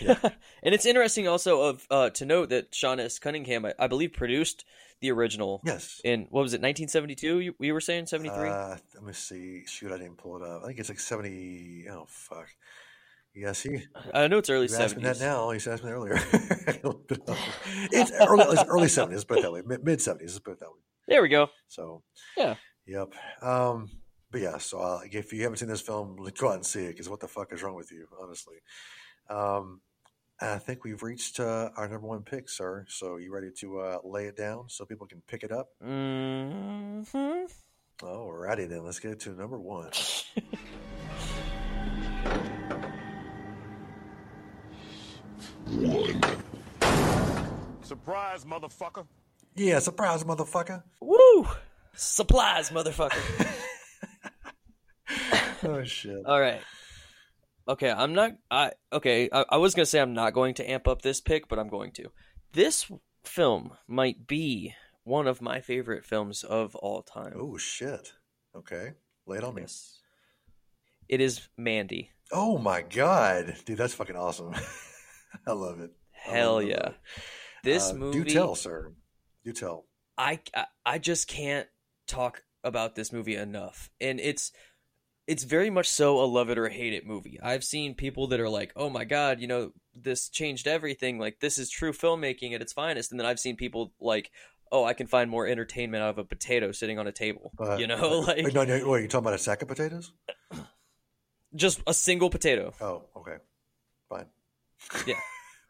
[0.00, 0.18] Yeah.
[0.62, 3.18] and it's interesting also of uh, to note that Sean S.
[3.18, 4.64] Cunningham, I, I believe, produced
[5.00, 7.40] the original yes, in what was it, 1972?
[7.40, 8.48] You, we were saying 73.
[8.48, 9.62] Uh, let me see.
[9.66, 10.62] Shoot, I didn't pull it up.
[10.64, 11.86] I think it's like seventy.
[11.90, 12.48] Oh fuck.
[13.34, 13.84] Yes, he.
[14.12, 15.50] I know it's early me that now.
[15.50, 16.14] You asked me earlier.
[17.92, 19.24] it's early, it's early seventies.
[19.24, 19.62] Put it that way.
[19.64, 20.38] Mid seventies.
[20.40, 20.80] Put it that way.
[21.06, 21.48] There we go.
[21.68, 22.02] So
[22.36, 22.56] Yeah.
[22.86, 23.12] Yep.
[23.42, 23.90] Um,
[24.30, 26.88] but yeah, so uh, if you haven't seen this film, go out and see it
[26.88, 28.56] because what the fuck is wrong with you, honestly?
[29.28, 29.80] Um,
[30.40, 32.84] and I think we've reached uh, our number one pick, sir.
[32.88, 35.70] So you ready to uh, lay it down so people can pick it up?
[35.84, 37.44] Mm hmm
[38.04, 39.90] Alrighty then, let's get to number one.
[45.66, 46.22] One.
[47.82, 49.06] Surprise, motherfucker.
[49.56, 50.84] Yeah, surprise, motherfucker.
[51.00, 51.48] Woo!
[51.94, 53.54] Supplies, motherfucker.
[55.64, 56.24] Oh shit.
[56.24, 56.60] All right.
[57.68, 58.32] Okay, I'm not.
[58.50, 59.28] I okay.
[59.32, 61.68] I, I was gonna say I'm not going to amp up this pick, but I'm
[61.68, 62.10] going to.
[62.52, 62.90] This
[63.24, 67.34] film might be one of my favorite films of all time.
[67.36, 68.12] Oh shit.
[68.56, 68.92] Okay,
[69.26, 69.62] lay it on me.
[69.62, 69.98] Yes.
[71.08, 72.10] It is Mandy.
[72.32, 74.54] Oh my god, dude, that's fucking awesome.
[75.46, 75.90] I love it.
[76.26, 76.88] I Hell love yeah.
[76.88, 76.94] it.
[77.64, 78.24] This Uh, movie.
[78.24, 78.92] Do tell, sir.
[79.44, 79.84] Do tell.
[80.16, 81.68] I, I I just can't
[82.06, 84.52] talk about this movie enough, and it's
[85.28, 87.38] it's very much so a love it or hate it movie.
[87.40, 91.18] I've seen people that are like, "Oh my god, you know, this changed everything.
[91.18, 94.30] Like this is true filmmaking at its finest." And then I've seen people like,
[94.72, 97.78] "Oh, I can find more entertainment out of a potato sitting on a table." But,
[97.78, 100.12] you know, like Wait, no, no, wait, you talking about a sack of potatoes?
[101.54, 102.72] just a single potato.
[102.80, 103.36] Oh, okay,
[104.08, 104.26] fine.
[105.06, 105.14] Yeah.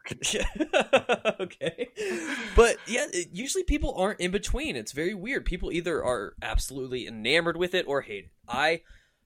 [1.39, 1.89] okay.
[2.55, 4.75] But yeah, it- usually people aren't in between.
[4.75, 5.45] It's very weird.
[5.45, 8.31] People either are absolutely enamored with it or hate it.
[8.47, 8.81] I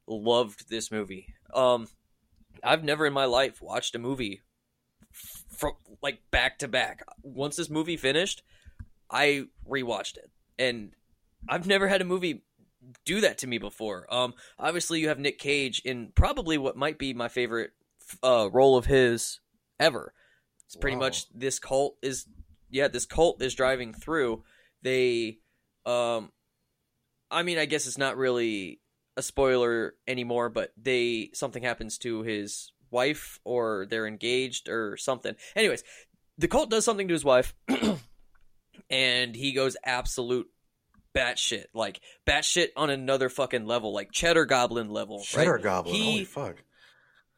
[0.08, 1.34] loved this movie.
[1.54, 1.88] Um
[2.64, 4.42] I've never in my life watched a movie
[5.58, 7.04] from like back to back.
[7.22, 8.44] Once this movie finished,
[9.10, 10.32] I rewatched it.
[10.58, 10.94] And
[11.48, 12.44] I've never had a movie
[13.06, 14.08] do that to me before.
[14.14, 17.72] Um obviously you have Nick Cage in probably what might be my favorite
[18.22, 19.40] uh role of his
[19.80, 20.14] ever.
[20.66, 21.04] It's pretty Wow.
[21.04, 22.26] much this cult is
[22.70, 24.44] yeah, this cult is driving through.
[24.82, 25.40] They
[25.86, 26.32] um
[27.32, 28.80] I mean, I guess it's not really
[29.16, 35.36] a spoiler anymore, but they something happens to his wife or they're engaged or something.
[35.56, 35.84] Anyways,
[36.38, 37.54] the cult does something to his wife
[38.90, 40.48] and he goes absolute
[41.16, 41.66] batshit.
[41.74, 45.22] Like batshit on another fucking level, like cheddar goblin level.
[45.22, 45.64] Cheddar right?
[45.64, 45.96] goblin.
[45.96, 46.64] He, Holy fuck.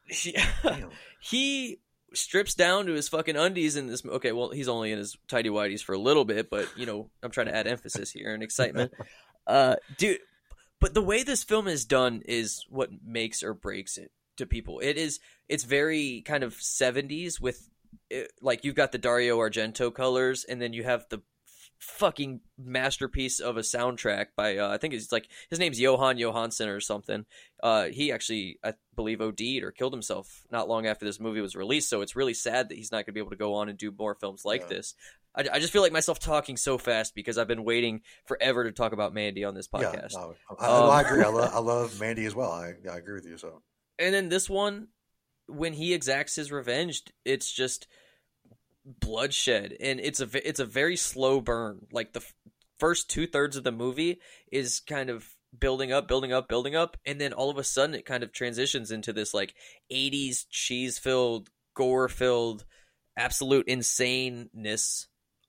[0.08, 0.38] he,
[1.20, 1.80] he
[2.14, 4.06] strips down to his fucking undies in this.
[4.06, 7.10] Okay, well, he's only in his tidy whities for a little bit, but you know,
[7.22, 8.94] I'm trying to add emphasis here and excitement.
[9.48, 10.20] uh, dude,
[10.80, 14.80] but the way this film is done is what makes or breaks it to people.
[14.80, 15.20] It is.
[15.48, 17.70] It's very kind of 70s with,
[18.10, 22.42] it, like, you've got the Dario Argento colors, and then you have the f- fucking
[22.58, 26.80] masterpiece of a soundtrack by uh, I think it's like his name's Jóhann Jóhannsson or
[26.80, 27.26] something.
[27.62, 31.56] Uh, he actually I believe OD'd or killed himself not long after this movie was
[31.56, 31.90] released.
[31.90, 33.78] So it's really sad that he's not going to be able to go on and
[33.78, 34.68] do more films like Yeah.
[34.78, 34.96] this.
[35.36, 38.72] I, I just feel like myself talking so fast because I've been waiting forever to
[38.72, 40.14] talk about Mandy on this podcast.
[40.14, 41.24] Yeah, no, I, Um, I agree.
[41.24, 42.52] I, lo- I love Mandy as well.
[42.52, 43.38] I, I agree with you.
[43.38, 43.62] So
[44.00, 44.88] And then this one,
[45.48, 47.88] when he exacts his revenge, it's just
[48.86, 51.88] bloodshed, and it's a it's a very slow burn.
[51.92, 52.34] Like the f-
[52.80, 54.20] first two thirds of the movie
[54.52, 55.28] is kind of
[55.58, 58.32] building up, building up, building up, and then all of a sudden it kind of
[58.32, 59.56] transitions into this like
[59.92, 62.66] '80s cheese filled, gore filled,
[63.18, 65.08] absolute insaneness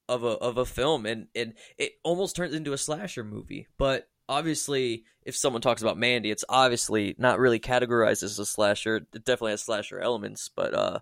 [0.08, 4.08] of a of a film, and and it almost turns into a slasher movie, but.
[4.28, 8.96] Obviously, if someone talks about Mandy, it's obviously not really categorized as a slasher.
[8.96, 10.98] It definitely has slasher elements, but uh,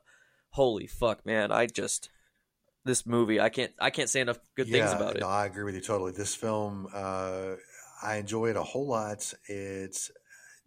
[0.50, 1.50] holy fuck, man!
[1.50, 2.10] I just
[2.84, 5.20] this movie, I can't I can't say enough good things yeah, about it.
[5.20, 6.12] no, I agree with you totally.
[6.12, 7.54] This film, uh,
[8.02, 9.32] I enjoy it a whole lot.
[9.48, 9.96] It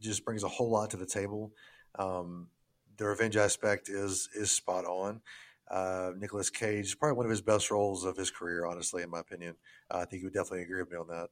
[0.02, 1.54] just brings a whole lot to the table.
[1.98, 2.48] Um,
[2.98, 5.22] the revenge aspect is is spot on.
[5.70, 9.20] Uh, Nicolas Cage, probably one of his best roles of his career, honestly, in my
[9.20, 9.55] opinion.
[9.91, 11.30] Uh, I think you would definitely agree with me on that.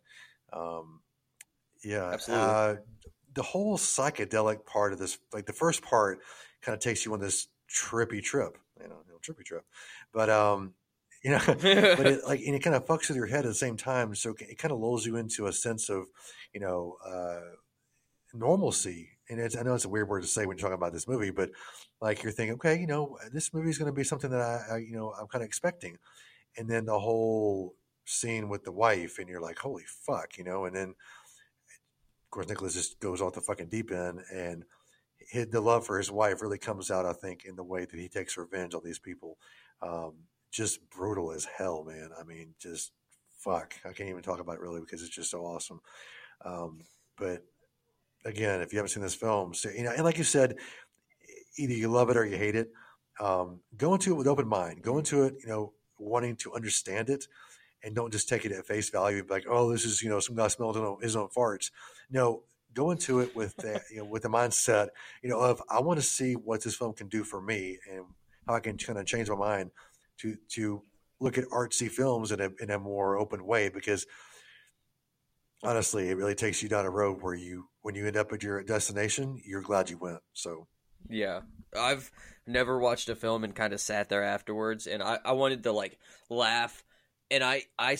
[0.52, 1.02] Um,
[1.84, 2.48] yeah, Absolutely.
[2.48, 2.76] Uh,
[3.34, 6.20] the whole psychedelic part of this, like the first part,
[6.62, 9.66] kind of takes you on this trippy trip, you know, you know, trippy trip.
[10.14, 10.74] But um,
[11.24, 13.54] you know, but it like and it kind of fucks with your head at the
[13.54, 14.16] same time.
[14.16, 16.06] So it kind of lulls you into a sense of,
[16.54, 17.56] you know, uh,
[18.34, 19.15] normalcy.
[19.30, 21.32] And I know it's a weird word to say when you're talking about this movie,
[21.32, 21.50] but
[22.02, 24.76] like you're thinking, okay, you know, this movie is going to be something that I,
[24.76, 25.98] I you know, I'm kind of expecting,
[26.58, 30.66] and then the whole scene with the wife, and you're like, holy fuck, you know.
[30.66, 34.64] And then, of course, Nicolas just goes off the fucking deep end, and
[35.18, 38.00] his, the love for his wife really comes out, I think, in the way that
[38.00, 39.38] he takes revenge on these people.
[39.82, 40.14] Um,
[40.52, 42.10] just brutal as hell, man.
[42.18, 42.92] I mean, just
[43.38, 43.76] fuck.
[43.84, 45.82] I can't even talk about it really because it's just so awesome.
[46.44, 46.80] Um,
[47.18, 47.44] but
[48.26, 50.56] again, if you haven't seen this film, so, you know, and like you said,
[51.58, 52.72] either you love it or you hate it.
[53.20, 54.82] Um, go into it with open mind.
[54.82, 57.28] Go into it, you know, wanting to understand it,
[57.84, 59.26] and don't just take it at face value.
[59.30, 61.72] Like, oh, this is you know some guy smelling his own farts.
[62.10, 64.90] No, go into it with the you know with the mindset,
[65.24, 68.04] you know, of I want to see what this film can do for me and
[68.48, 69.72] how I can kind of change my mind
[70.20, 70.82] to to
[71.20, 74.06] look at artsy films in a in a more open way because
[75.66, 78.44] honestly, it really takes you down a road where you when you end up at
[78.44, 80.20] your destination, you're glad you went.
[80.34, 80.68] So
[81.10, 81.42] yeah,
[81.78, 82.12] I've
[82.48, 85.72] never watched a film and kind of sat there afterwards, and I, I wanted to
[85.72, 86.00] like
[86.30, 86.84] laugh,
[87.30, 87.98] and I I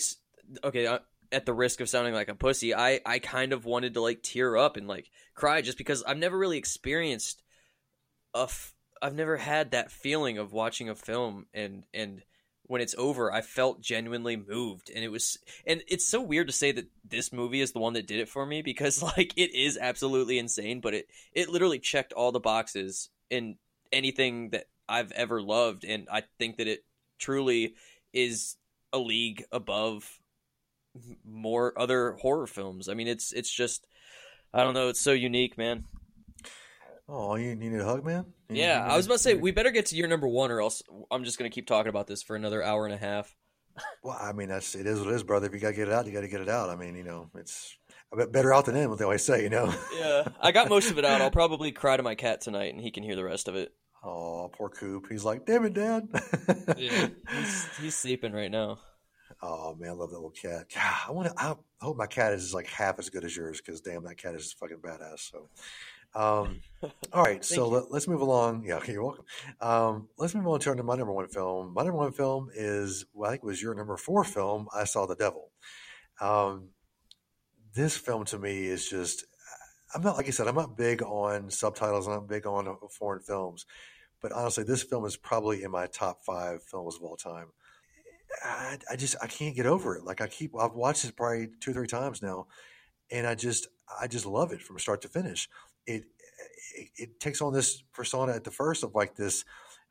[0.64, 0.86] okay.
[0.88, 1.00] I,
[1.32, 4.22] at the risk of sounding like a pussy, I I kind of wanted to like
[4.22, 7.42] tear up and like cry just because I've never really experienced
[8.34, 12.22] a f- I've never had that feeling of watching a film and and
[12.68, 16.52] when it's over, I felt genuinely moved, and it was, and it's so weird to
[16.52, 19.54] say that this movie is the one that did it for me because like it
[19.54, 23.56] is absolutely insane, but it it literally checked all the boxes in
[23.92, 26.84] anything that I've ever loved, and I think that it
[27.18, 27.74] truly
[28.12, 28.56] is
[28.92, 30.20] a league above
[31.24, 32.88] more other horror films.
[32.88, 33.86] I mean, it's it's just,
[34.52, 35.84] I don't know, it's so unique, man.
[37.08, 38.26] Oh, you, need a hug, man?
[38.48, 40.60] You, yeah, I was about to say we better get to year number one, or
[40.60, 43.34] else I'm just gonna keep talking about this for another hour and a half.
[44.02, 45.46] Well, I mean, that's it is what it is, brother.
[45.46, 46.70] If you got to get it out, you got to get it out.
[46.70, 47.76] I mean, you know, it's
[48.30, 49.72] better out than in, what they always say, you know.
[49.98, 51.20] yeah, I got most of it out.
[51.20, 53.74] I'll probably cry to my cat tonight, and he can hear the rest of it.
[54.02, 55.06] Oh, poor Coop.
[55.10, 56.08] He's like, damn it, Dad.
[56.76, 58.78] yeah, he's, he's sleeping right now.
[59.42, 60.66] Oh man, I love that little cat.
[61.06, 61.34] I want to.
[61.42, 64.34] I hope my cat is like half as good as yours because damn, that cat
[64.34, 65.30] is fucking badass.
[65.30, 65.48] So,
[66.16, 66.60] um,
[67.12, 68.64] all right, so let, us move along.
[68.64, 69.26] Yeah, okay, you're welcome.
[69.60, 71.74] Um, let's move on to my number one film.
[71.74, 74.66] My number one film is, well, I think it was your number four film.
[74.74, 75.50] I saw the devil.
[76.20, 76.70] Um,
[77.74, 79.24] this film to me is just.
[79.94, 80.48] I'm not like I said.
[80.48, 82.06] I'm not big on subtitles.
[82.06, 83.66] I'm not big on uh, foreign films,
[84.20, 87.46] but honestly, this film is probably in my top five films of all time.
[88.42, 90.04] I, I just I can't get over it.
[90.04, 92.46] Like I keep I've watched it probably two or three times now,
[93.10, 93.68] and I just
[94.00, 95.48] I just love it from start to finish.
[95.86, 96.04] It
[96.74, 99.44] it, it takes on this persona at the first of like this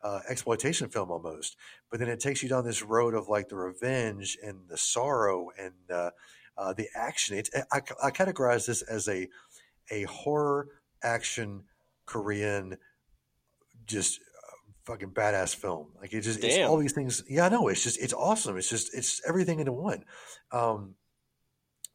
[0.03, 1.57] uh, exploitation film almost,
[1.89, 5.49] but then it takes you down this road of like the revenge and the sorrow
[5.57, 6.11] and uh,
[6.57, 7.37] uh, the action.
[7.37, 9.27] It, I, I categorize this as a
[9.91, 10.67] a horror
[11.03, 11.63] action
[12.05, 12.77] Korean
[13.85, 14.19] just
[14.85, 15.87] fucking badass film.
[15.99, 17.23] Like it just it's all these things.
[17.27, 17.67] Yeah, I know.
[17.67, 18.57] It's just it's awesome.
[18.57, 20.03] It's just it's everything into one.
[20.51, 20.95] Um,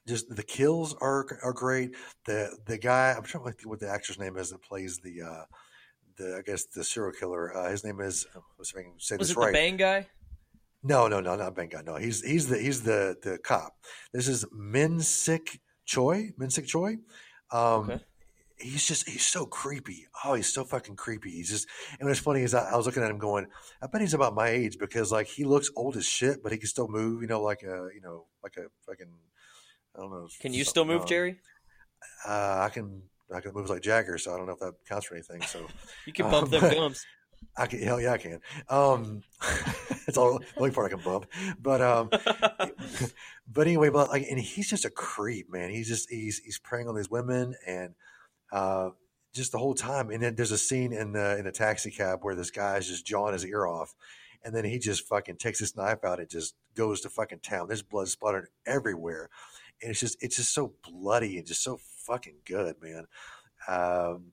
[0.09, 1.95] just the kills are are great.
[2.27, 5.23] The the guy I'm trying to think what the actor's name is that plays the
[5.23, 5.45] uh,
[6.17, 7.57] the I guess the serial killer.
[7.57, 8.27] Uh, his name is
[8.59, 9.47] let's see if I can say Was this it right.
[9.49, 10.07] the Bang guy?
[10.83, 11.83] No, no, no, not Bang guy.
[11.83, 13.75] No, he's he's the he's the the cop.
[14.13, 16.31] This is Min Sik Choi.
[16.39, 16.97] Min Sik Choi.
[17.53, 18.01] Um, Okay.
[18.59, 20.07] he's just he's so creepy.
[20.25, 21.31] Oh, he's so fucking creepy.
[21.33, 23.47] He's just and what's funny is I, I was looking at him going,
[23.83, 26.59] I bet he's about my age because like he looks old as shit, but he
[26.59, 27.21] can still move.
[27.21, 29.13] You know, like a you know like a fucking
[29.97, 30.29] I don't know.
[30.41, 31.39] Can you still move, Jerry?
[32.27, 33.03] Uh, I can.
[33.33, 35.41] I can move like Jagger, so I don't know if that counts for anything.
[35.43, 35.67] So
[36.07, 37.05] You can bump um, them gums.
[37.57, 37.83] I can.
[37.83, 38.41] Hell yeah, I can.
[38.69, 39.23] Um,
[40.07, 41.27] it's all the only part I can bump.
[41.61, 42.11] But um,
[43.53, 45.71] but anyway, but like, and he's just a creep, man.
[45.71, 47.95] He's just he's he's preying on these women and
[48.53, 48.91] uh,
[49.35, 50.11] just the whole time.
[50.11, 52.89] And then there's a scene in the in a taxi cab where this guy is
[52.89, 53.95] just jawing his ear off,
[54.45, 57.69] and then he just fucking takes his knife out and just goes to fucking town.
[57.69, 59.31] There's blood splattered everywhere,
[59.83, 63.07] and it's just it's just so bloody and just so fucking good, man.
[63.69, 64.33] Um,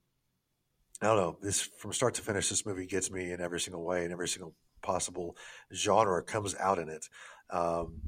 [1.01, 1.37] I don't know.
[1.41, 4.27] This from start to finish, this movie gets me in every single way, in every
[4.27, 5.35] single possible
[5.73, 7.07] genre comes out in it.
[7.49, 8.01] Um,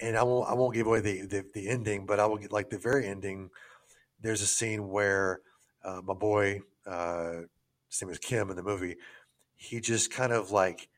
[0.00, 2.52] and I won't I won't give away the, the the ending, but I will get
[2.52, 3.50] like the very ending.
[4.20, 5.40] There's a scene where
[5.84, 7.42] uh, my boy, uh,
[7.88, 8.96] his name is Kim in the movie,
[9.56, 10.88] he just kind of like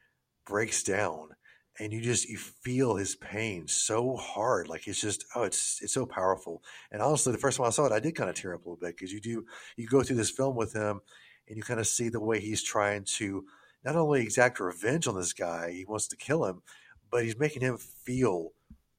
[0.45, 1.31] breaks down,
[1.79, 4.69] and you just you feel his pain so hard.
[4.69, 6.63] Like it's just oh, it's it's so powerful.
[6.91, 8.69] And honestly, the first time I saw it, I did kind of tear up a
[8.69, 9.47] little bit because you do
[9.77, 11.01] you go through this film with him,
[11.49, 13.45] and you kind of see the way he's trying to
[13.85, 16.63] not only exact revenge on this guy, he wants to kill him,
[17.11, 18.53] but he's making him feel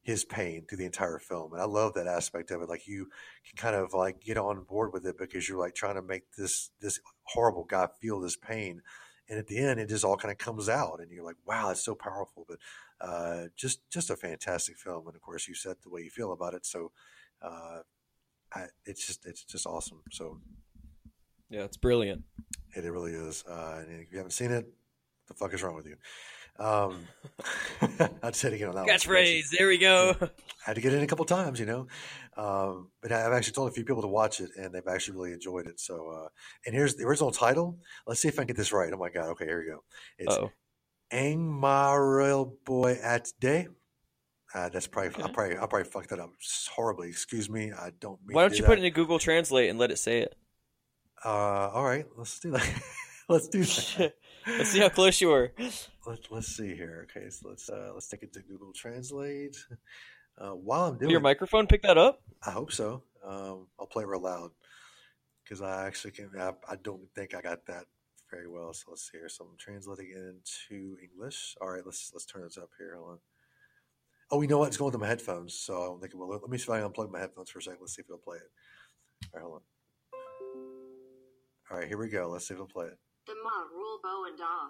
[0.04, 1.54] his pain through the entire film.
[1.54, 2.68] And I love that aspect of it.
[2.70, 3.08] Like you
[3.48, 6.24] can kind of like get on board with it because you're like trying to make
[6.38, 8.82] this this horrible guy feel this pain.
[9.30, 11.70] And at the end, it just all kind of comes out, and you're like, wow,
[11.72, 12.46] it's so powerful.
[12.48, 12.60] But
[13.02, 16.32] uh, just just a fantastic film, and of course, you said the way you feel
[16.32, 16.92] about it, so
[17.42, 17.80] uh,
[18.54, 20.02] I, it's just it's just awesome.
[20.12, 20.40] So
[21.50, 22.24] Yeah, it's brilliant.
[22.76, 23.44] it, it really is.
[23.48, 24.66] Uh, and if you haven't seen it,
[25.28, 25.96] the fuck is wrong with you?
[26.60, 27.08] Um,
[28.24, 28.90] I'd say it again on that one.
[28.90, 29.50] Catchphrase.
[29.58, 30.16] There we go.
[30.22, 30.30] I
[30.66, 31.88] had to get it in a couple times, you know.
[32.38, 35.34] Um, but I've actually told a few people to watch it, and they've actually really
[35.34, 35.80] enjoyed it.
[35.80, 36.28] So, uh,
[36.66, 37.78] and here's the original title.
[38.08, 38.92] Let's see if I can get this right.
[38.94, 39.30] Oh my god!
[39.32, 39.84] Okay, here we go.
[40.18, 40.52] It's Oh,
[41.12, 43.68] Angmaril Boy at Day.
[44.56, 46.32] Uh, that's probably I probably I probably fucked that up
[46.72, 47.10] horribly.
[47.10, 47.72] Excuse me.
[47.72, 48.20] I don't.
[48.26, 50.36] Mean why don't do you put it in Google Translate and let it say it?
[51.26, 52.84] Uh, all right, let's do that.
[53.30, 54.14] let's do that.
[54.48, 55.52] Let's see how close you were.
[56.06, 57.08] Let, let's see here.
[57.10, 59.58] Okay, so let's uh, let's take it to Google Translate.
[60.38, 62.22] Uh, while I'm doing, your microphone pick that up?
[62.46, 63.04] I hope so.
[63.26, 64.52] Um, I'll play real loud
[65.44, 66.32] because I actually can.
[66.40, 67.86] I, I don't think I got that
[68.30, 68.74] very well.
[68.74, 69.30] So let's see here.
[69.30, 71.56] So I'm translating it into English.
[71.62, 72.96] All right, let's let's turn this up here.
[72.98, 73.20] Hold on.
[74.32, 74.70] Oh, you know what?
[74.70, 75.54] It's going to my headphones.
[75.54, 77.60] So I'm thinking, well, let, let me see if I can unplug my headphones for
[77.60, 77.80] a second.
[77.82, 78.52] Let's see if it'll play it.
[79.34, 79.62] All right, hold on.
[81.72, 82.30] All right, here we go.
[82.30, 82.98] Let's see if it'll play it.
[83.28, 84.70] The ma rule bow and da.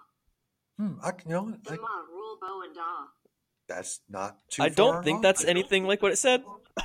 [0.78, 1.00] Hmm.
[1.04, 1.64] I, you know, what?
[1.64, 2.82] The I, ma rule bow and da.
[3.68, 4.64] that's not too.
[4.64, 5.24] I far don't think off.
[5.24, 6.44] that's anything like what it said.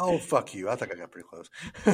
[0.00, 0.68] Oh fuck you!
[0.68, 1.50] I think I got pretty close.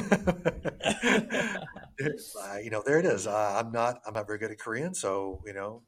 [2.43, 3.27] uh, you know, there it is.
[3.27, 4.03] Uh, I'm not.
[4.07, 5.83] I'm not very good at Korean, so you know,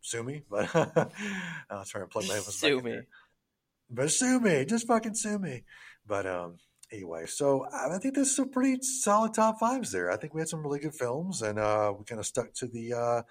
[0.00, 0.44] sue me.
[0.50, 2.90] But I'll try and plug my headphones back Sue me.
[2.92, 3.06] there.
[3.90, 5.64] But sue me, just fucking sue me.
[6.06, 6.56] But um,
[6.92, 10.10] anyway, so I think this is a pretty solid top fives there.
[10.10, 12.66] I think we had some really good films, and uh, we kind of stuck to
[12.66, 13.22] the uh,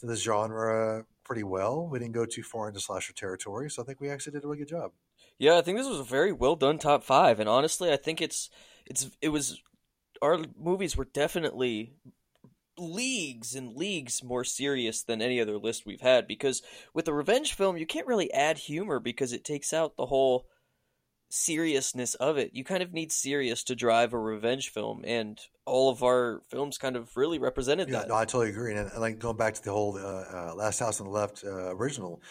[0.00, 1.88] to the genre pretty well.
[1.88, 4.46] We didn't go too far into slasher territory, so I think we actually did a
[4.46, 4.92] really good job.
[5.38, 8.20] Yeah, I think this was a very well done top five, and honestly, I think
[8.20, 8.50] it's
[8.86, 9.60] it's it was
[10.20, 11.94] our movies were definitely
[12.78, 16.62] leagues and leagues more serious than any other list we've had because
[16.94, 20.46] with a revenge film you can't really add humor because it takes out the whole
[21.32, 22.50] seriousness of it.
[22.52, 26.78] You kind of need serious to drive a revenge film, and all of our films
[26.78, 28.08] kind of really represented Yeah, that.
[28.08, 28.74] no, I totally agree.
[28.74, 31.42] And, and like going back to the whole uh, uh, Last House on the Left
[31.44, 32.22] uh, original,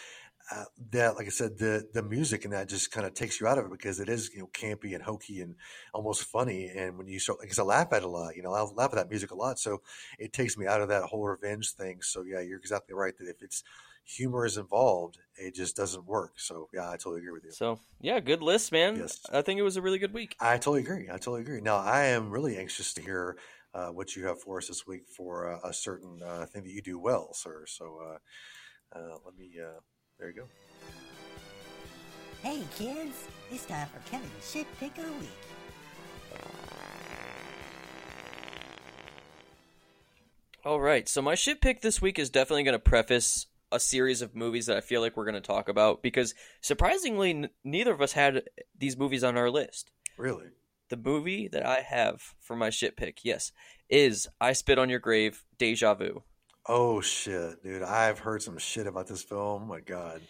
[0.50, 3.46] uh, that like I said, the the music and that just kind of takes you
[3.46, 5.56] out of it because it is you know campy and hokey and
[5.94, 6.68] almost funny.
[6.68, 8.90] And when you start, because I laugh at it a lot, you know, I laugh
[8.92, 9.82] at that music a lot, so
[10.18, 12.02] it takes me out of that whole revenge thing.
[12.02, 13.62] So yeah, you're exactly right that if it's
[14.04, 16.32] humor is involved, it just doesn't work.
[16.36, 17.52] So yeah, I totally agree with you.
[17.52, 18.96] So yeah, good list, man.
[18.96, 19.20] Yes.
[19.32, 20.36] I think it was a really good week.
[20.40, 21.08] I totally agree.
[21.08, 21.60] I totally agree.
[21.60, 23.36] Now, I am really anxious to hear
[23.74, 26.70] uh, what you have for us this week for uh, a certain uh, thing that
[26.70, 27.64] you do well, sir.
[27.66, 29.52] So uh, uh, let me.
[29.60, 29.80] Uh,
[30.18, 30.48] there you go.
[32.42, 35.28] Hey kids, it's time for Kevin's shit pick of the week.
[40.64, 44.22] All right, so my shit pick this week is definitely going to preface a series
[44.22, 47.92] of movies that I feel like we're going to talk about because surprisingly, n- neither
[47.92, 48.42] of us had
[48.78, 49.90] these movies on our list.
[50.16, 50.46] Really?
[50.90, 53.52] The movie that I have for my shit pick, yes,
[53.88, 56.22] is I Spit on Your Grave, Deja Vu.
[56.66, 57.82] Oh shit, dude!
[57.82, 59.62] I've heard some shit about this film.
[59.62, 60.20] Oh, my god.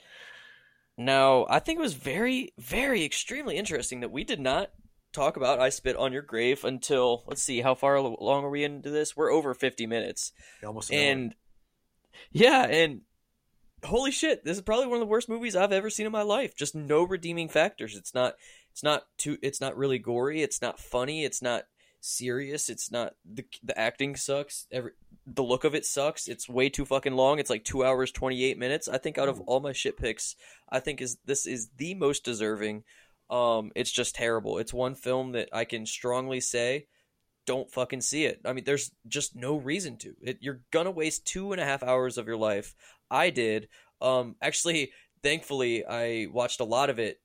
[0.97, 4.71] Now, I think it was very, very extremely interesting that we did not
[5.13, 8.65] talk about I Spit on Your Grave until, let's see, how far along are we
[8.65, 9.17] into this?
[9.17, 10.33] We're over 50 minutes.
[10.65, 11.03] Almost an hour.
[11.05, 11.35] and
[12.31, 13.01] yeah, and
[13.85, 16.23] holy shit, this is probably one of the worst movies I've ever seen in my
[16.23, 16.57] life.
[16.57, 17.97] Just no redeeming factors.
[17.97, 18.35] It's not.
[18.71, 19.39] It's not too.
[19.43, 20.43] It's not really gory.
[20.43, 21.25] It's not funny.
[21.25, 21.65] It's not
[22.01, 22.69] serious.
[22.69, 24.67] It's not the the acting sucks.
[24.71, 24.93] Every
[25.27, 26.29] the look of it sucks.
[26.29, 27.39] It's way too fucking long.
[27.39, 28.89] It's like two hours twenty eight minutes.
[28.89, 30.37] I think out of all my shit picks,
[30.71, 32.85] I think is this is the most deserving.
[33.31, 34.59] Um, it's just terrible.
[34.59, 36.87] It's one film that I can strongly say
[37.47, 38.41] don't fucking see it.
[38.45, 40.15] I mean, there's just no reason to.
[40.23, 42.75] It, you're gonna waste two and a half hours of your life.
[43.13, 43.69] I did.
[44.01, 44.91] Um, actually,
[45.23, 47.21] thankfully, I watched a lot of it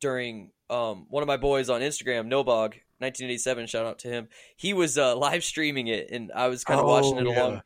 [0.00, 3.66] during um one of my boys on Instagram, Nobog, 1987.
[3.66, 4.28] Shout out to him.
[4.56, 7.42] He was uh, live streaming it, and I was kind of watching Oh, it yeah.
[7.42, 7.62] along.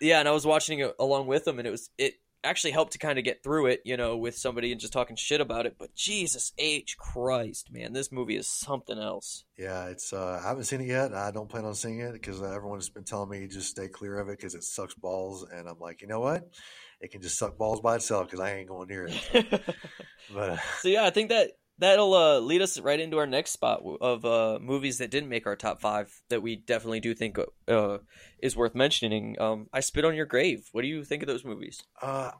[0.00, 2.14] Yeah, and I was watching it along with him, and it was it
[2.44, 5.16] actually helped to kind of get through it, you know, with somebody and just talking
[5.16, 5.76] shit about it.
[5.78, 9.44] But Jesus H Christ, man, this movie is something else.
[9.56, 10.12] Yeah, it's.
[10.12, 11.14] Uh, I haven't seen it yet.
[11.14, 14.28] I don't plan on seeing it because everyone's been telling me just stay clear of
[14.28, 15.46] it because it sucks balls.
[15.50, 16.48] And I'm like, you know what?
[17.00, 19.62] It can just suck balls by itself because I ain't going near it.
[20.34, 23.82] But So yeah, I think that that'll uh, lead us right into our next spot
[24.00, 27.98] of uh, movies that didn't make our top five that we definitely do think uh,
[28.40, 29.40] is worth mentioning.
[29.40, 30.68] Um, I Spit on Your Grave.
[30.72, 31.82] What do you think of those movies?
[32.00, 32.32] Uh,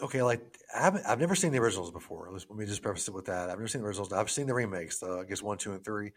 [0.00, 2.28] okay, like I haven't, I've never seen the originals before.
[2.32, 3.50] Let's, me just preface it with that.
[3.50, 4.12] I've never seen the originals.
[4.12, 6.12] I've seen the remakes, the, I guess one, two, and three.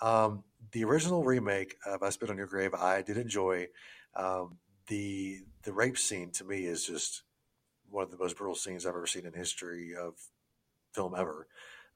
[0.00, 0.42] Um,
[0.72, 3.68] the original remake of "I Spit on Your Grave" I did enjoy.
[4.16, 7.22] Um, the the rape scene to me is just
[7.88, 10.14] one of the most brutal scenes I've ever seen in history of
[10.94, 11.46] film ever.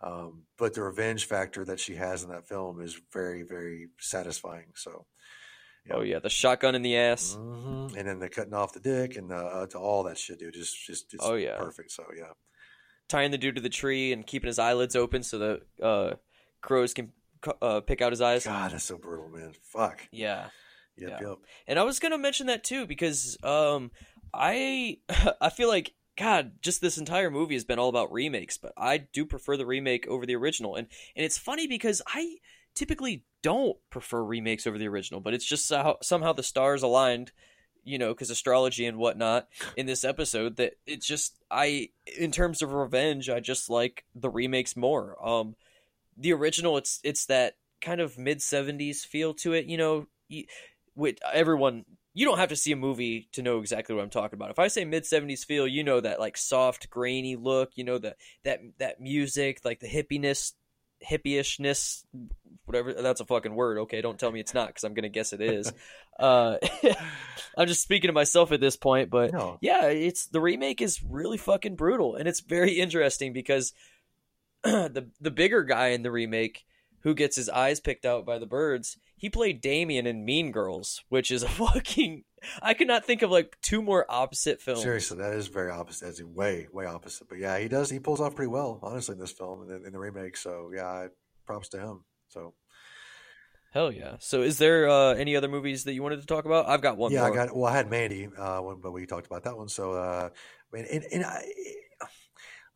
[0.01, 4.67] Um, but the revenge factor that she has in that film is very, very satisfying.
[4.75, 5.07] So,
[5.91, 7.37] Oh yeah, the shotgun in the ass.
[7.39, 7.97] mhm.
[7.97, 10.77] and then the cutting off the dick and uh, to all that shit, dude, just,
[10.85, 11.57] just, it's Oh, yeah.
[11.57, 11.93] perfect.
[11.93, 12.33] So, yeah,
[13.09, 16.17] tying the dude to the tree and keeping his eyelids open so the uh,
[16.61, 17.13] crows can
[17.63, 18.45] uh, pick out his eyes.
[18.45, 19.53] God, that's so brutal, man.
[19.73, 20.09] Fuck.
[20.11, 20.49] Yeah,
[20.99, 21.29] Yep, Yeah.
[21.29, 21.39] yep.
[21.69, 23.91] and I was gonna mention that too because um,
[24.35, 24.99] I
[25.41, 28.99] I feel like God, just this entire movie has been all about remakes, but I
[28.99, 32.37] do prefer the remake over the original, and and it's funny because I
[32.75, 37.33] typically don't prefer remakes over the original, but it's just how, somehow the stars aligned.
[37.89, 39.47] You know, because astrology and whatnot
[39.77, 44.29] in this episode, that it's just I, in terms of revenge, I just like the
[44.29, 45.17] remakes more.
[45.25, 45.55] Um,
[46.17, 49.67] the original, it's it's that kind of mid '70s feel to it.
[49.67, 50.47] You know, you,
[50.97, 51.85] with everyone
[52.17, 54.49] you don't have to see a movie to know exactly what I'm talking about.
[54.51, 57.99] If I say mid 70s feel, you know that like soft grainy look, you know
[57.99, 60.55] that that that music, like the hippiness,
[61.07, 62.07] hippie-ishness,
[62.65, 63.77] whatever that's a fucking word.
[63.81, 65.71] Okay, don't tell me it's not cuz I'm going to guess it is.
[66.19, 66.57] uh
[67.59, 69.59] I'm just speaking to myself at this point, but No.
[69.61, 73.75] yeah, it's the remake is really fucking brutal and it's very interesting because
[74.65, 76.65] the the bigger guy in the remake
[77.01, 81.03] who gets his eyes picked out by the birds, he played Damian in Mean Girls,
[81.09, 82.25] which is a fucking
[82.63, 84.83] I could not think of like two more opposite films.
[84.83, 86.05] Seriously, that is very opposite.
[86.05, 87.29] That's way, way opposite.
[87.29, 87.91] But yeah, he does.
[87.91, 90.37] He pulls off pretty well, honestly, in this film and in, in the remake.
[90.37, 91.09] So yeah,
[91.47, 92.05] props to him.
[92.29, 92.55] So
[93.77, 94.17] Hell yeah.
[94.21, 96.67] So is there uh, any other movies that you wanted to talk about?
[96.67, 97.33] I've got one yeah, more.
[97.33, 97.55] I got.
[97.55, 99.69] Well, I had Mandy, uh, when, but we talked about that one.
[99.69, 100.31] So, uh,
[100.73, 101.45] and, and, and I,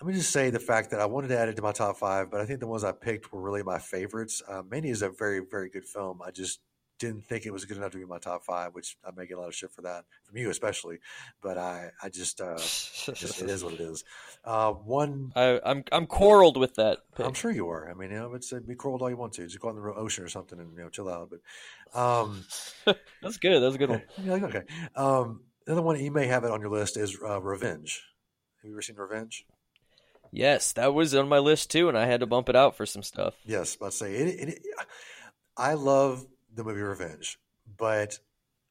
[0.01, 1.99] let me just say the fact that I wanted to add it to my top
[1.99, 4.43] five, but I think the ones I picked were really my favorites.
[4.49, 6.21] Uh, is a very, very good film.
[6.25, 6.61] I just
[6.99, 9.37] didn't think it was good enough to be my top five, which I may get
[9.37, 11.01] a lot of shit for that from you, especially.
[11.43, 14.05] But I, I just, uh, just, it is what it is.
[14.43, 16.99] Uh, one I, I'm I'm quarreled with that.
[17.17, 17.27] pick.
[17.27, 17.91] I'm sure you are.
[17.91, 19.47] I mean, you know, it's uh, be quarreled all you want to.
[19.47, 21.31] Just go out in the ocean or something and you know chill out.
[21.31, 22.45] But um,
[23.23, 23.61] That's good.
[23.61, 24.03] That's a good one.
[24.25, 24.63] like, okay.
[24.95, 28.03] Um, another one you may have it on your list is uh, Revenge.
[28.63, 29.47] Have you ever seen Revenge?
[30.33, 32.87] Yes, that was on my list too, and I had to bump it out for
[32.87, 33.35] some stuff.
[33.45, 34.63] Yes, let's say it, it, it.
[35.57, 36.25] I love
[36.55, 37.39] the movie Revenge,
[37.77, 38.19] but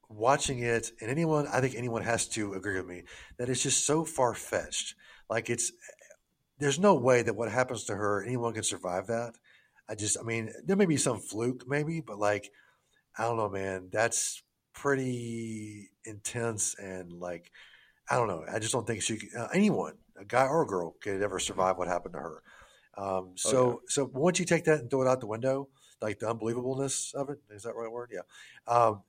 [0.09, 3.03] watching it, and anyone, I think anyone has to agree with me
[3.37, 4.95] that it's just so far fetched.
[5.29, 5.71] Like it's,
[6.57, 9.33] there's no way that what happens to her, anyone can survive that.
[9.87, 12.51] I just, I mean, there may be some fluke, maybe, but like,
[13.17, 13.89] I don't know, man.
[13.91, 14.41] That's
[14.73, 17.51] pretty intense and like,
[18.09, 18.43] I don't know.
[18.51, 21.77] I just don't think she, uh, anyone, a guy or a girl, could ever survive
[21.77, 22.43] what happened to her.
[22.97, 25.69] Um, so, so once you take that and throw it out the window,
[26.01, 28.11] like the unbelievableness of it, is that the right word?
[28.13, 28.21] Yeah.
[28.67, 29.03] Um,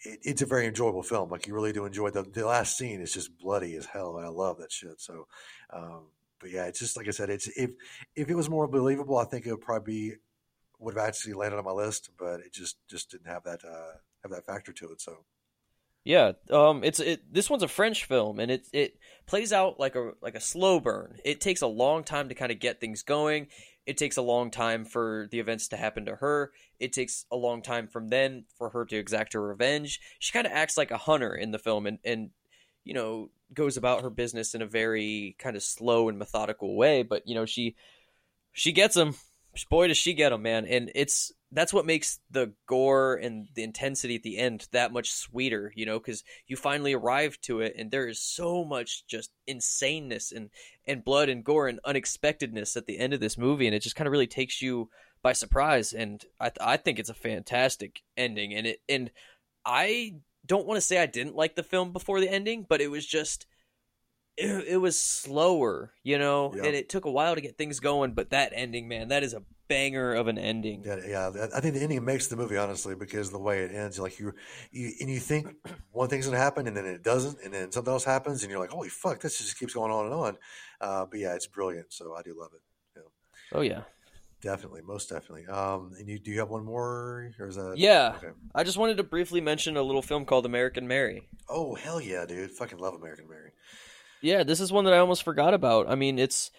[0.00, 1.30] it, it's a very enjoyable film.
[1.30, 3.00] Like you really do enjoy the the last scene.
[3.00, 4.16] is just bloody as hell.
[4.16, 5.00] and I love that shit.
[5.00, 5.26] So,
[5.70, 6.02] um,
[6.40, 7.30] but yeah, it's just like I said.
[7.30, 7.70] It's if
[8.14, 10.14] if it was more believable, I think it would probably be,
[10.78, 12.10] would have actually landed on my list.
[12.18, 15.00] But it just just didn't have that uh, have that factor to it.
[15.00, 15.24] So
[16.04, 17.32] Yeah, um, it's it.
[17.32, 20.78] This one's a French film, and it it plays out like a like a slow
[20.78, 21.18] burn.
[21.24, 23.48] It takes a long time to kind of get things going.
[23.86, 26.52] It takes a long time for the events to happen to her.
[26.78, 30.00] It takes a long time from then for her to exact her revenge.
[30.18, 32.30] She kind of acts like a hunter in the film, and and
[32.84, 37.02] you know goes about her business in a very kind of slow and methodical way.
[37.02, 37.76] But you know she
[38.52, 39.14] she gets him.
[39.70, 40.66] Boy, does she get him, man!
[40.66, 45.12] And it's that's what makes the gore and the intensity at the end that much
[45.12, 49.30] sweeter, you know, because you finally arrive to it, and there is so much just
[49.48, 50.50] insaneness and
[50.86, 53.96] and blood and gore and unexpectedness at the end of this movie, and it just
[53.96, 54.90] kind of really takes you
[55.22, 55.92] by surprise.
[55.92, 59.10] And I I think it's a fantastic ending, and it and
[59.64, 62.90] I don't want to say I didn't like the film before the ending, but it
[62.90, 63.46] was just
[64.36, 66.64] it, it was slower, you know, Yeah.
[66.64, 68.12] and it took a while to get things going.
[68.12, 70.82] But that ending, man, that is a banger of an ending.
[70.84, 71.46] yeah, yeah.
[71.54, 74.34] I think the ending makes the movie honestly because the way it ends, like you,
[74.72, 75.48] you and you think
[75.92, 78.60] one thing's gonna happen and then it doesn't, and then something else happens, and you're
[78.60, 80.36] like, holy fuck, this just keeps going on and on.
[80.80, 81.92] Uh, but yeah, it's brilliant.
[81.92, 82.60] So I do love it.
[83.52, 83.82] Oh yeah.
[84.40, 85.46] Definitely, most definitely.
[85.46, 87.74] Um, and you do you have one more, or is that?
[87.78, 88.14] Yeah.
[88.18, 88.28] Okay.
[88.54, 91.28] I just wanted to briefly mention a little film called American Mary.
[91.48, 92.50] Oh hell yeah, dude!
[92.50, 93.52] Fucking love American Mary.
[94.24, 95.86] Yeah, this is one that I almost forgot about.
[95.86, 96.50] I mean, it's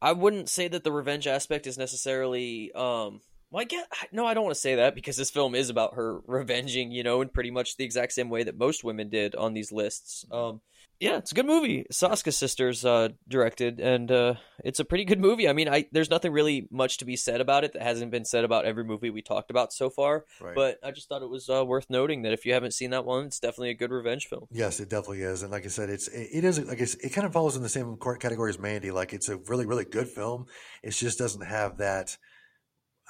[0.00, 3.20] I wouldn't say that the revenge aspect is necessarily um
[3.50, 5.94] well, I get no, I don't want to say that because this film is about
[5.94, 9.34] her revenging, you know, in pretty much the exact same way that most women did
[9.34, 10.24] on these lists.
[10.30, 10.60] Um
[11.00, 11.86] Yeah, it's a good movie.
[11.90, 15.48] Soska sisters uh, directed, and uh, it's a pretty good movie.
[15.48, 18.26] I mean, I there's nothing really much to be said about it that hasn't been
[18.26, 20.26] said about every movie we talked about so far.
[20.42, 20.54] Right.
[20.54, 23.06] But I just thought it was uh, worth noting that if you haven't seen that
[23.06, 24.44] one, it's definitely a good revenge film.
[24.52, 27.14] Yes, it definitely is, and like I said, it's it, it is like it's, it
[27.14, 28.90] kind of falls in the same category as Mandy.
[28.90, 30.46] Like it's a really really good film.
[30.82, 32.18] It just doesn't have that.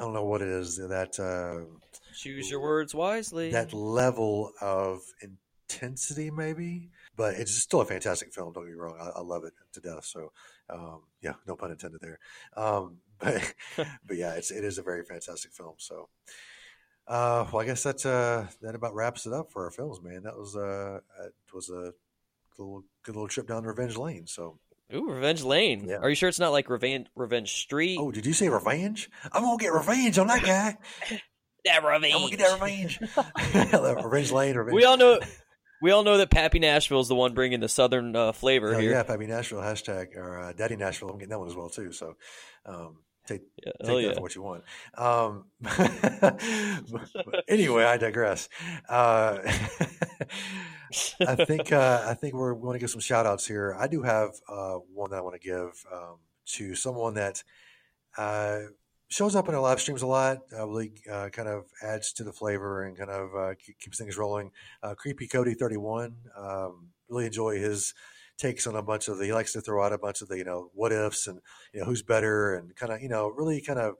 [0.01, 1.66] I don't know what it is that uh,
[2.14, 3.51] Choose your words wisely.
[3.51, 6.88] that level of intensity, maybe.
[7.16, 8.55] But it's still a fantastic film.
[8.55, 8.96] Don't get me wrong.
[8.98, 10.07] I, I love it to death.
[10.07, 10.32] So,
[10.70, 12.18] um, yeah, no pun intended there.
[12.57, 15.74] Um, but, but yeah, it's it is a very fantastic film.
[15.76, 16.09] So,
[17.07, 20.22] uh, well, I guess that uh, that about wraps it up for our films, man.
[20.22, 21.92] That was uh, it was a
[22.57, 24.26] little good little trip down Revenge Lane.
[24.26, 24.59] So,
[24.95, 25.86] Ooh, Revenge Lane.
[25.88, 25.97] Yeah.
[25.97, 27.99] Are you sure it's not like Revenge Revenge Street?
[28.01, 29.11] oh, did you say revenge?
[29.32, 30.78] I'm gonna get revenge on that guy.
[31.64, 32.14] that revenge.
[32.14, 33.01] I'm gonna get that revenge.
[34.05, 34.57] revenge Lane.
[34.57, 34.74] Revenge.
[34.74, 35.20] We all know.
[35.82, 38.80] We all know that Pappy Nashville is the one bringing the southern uh, flavor Hell
[38.80, 38.91] here.
[38.91, 41.09] yeah, Pappy Nashville hashtag or uh, Daddy Nashville.
[41.09, 41.93] I'm getting that one as well too.
[41.93, 42.14] So
[42.66, 42.99] um,
[43.31, 44.14] take Yeah, take that yeah.
[44.14, 44.64] for what you want.
[44.97, 48.49] Um, but anyway, I digress.
[48.89, 49.39] Uh,
[51.26, 53.76] I think uh, I think we're going to give some shout outs here.
[53.78, 56.16] I do have uh, one that I want to give um,
[56.55, 57.43] to someone that
[58.18, 58.61] uh,
[59.09, 60.39] shows up in our live streams a lot.
[60.53, 64.16] Uh, really uh, kind of adds to the flavor and kind of uh, keeps things
[64.16, 64.51] rolling.
[64.83, 66.16] Uh, Creepy Cody thirty one.
[66.37, 67.95] Um, really enjoy his
[68.41, 69.26] takes on a bunch of the.
[69.26, 71.41] He likes to throw out a bunch of the you know what ifs and
[71.72, 73.95] you know who's better and kind of you know really kind of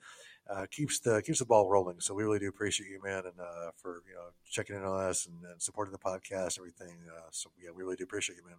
[0.51, 2.01] uh, keeps the keeps the ball rolling.
[2.01, 5.05] So we really do appreciate you, man, and uh, for you know checking in on
[5.05, 6.97] us and, and supporting the podcast, and everything.
[7.09, 8.59] Uh, so yeah, we really do appreciate you, man.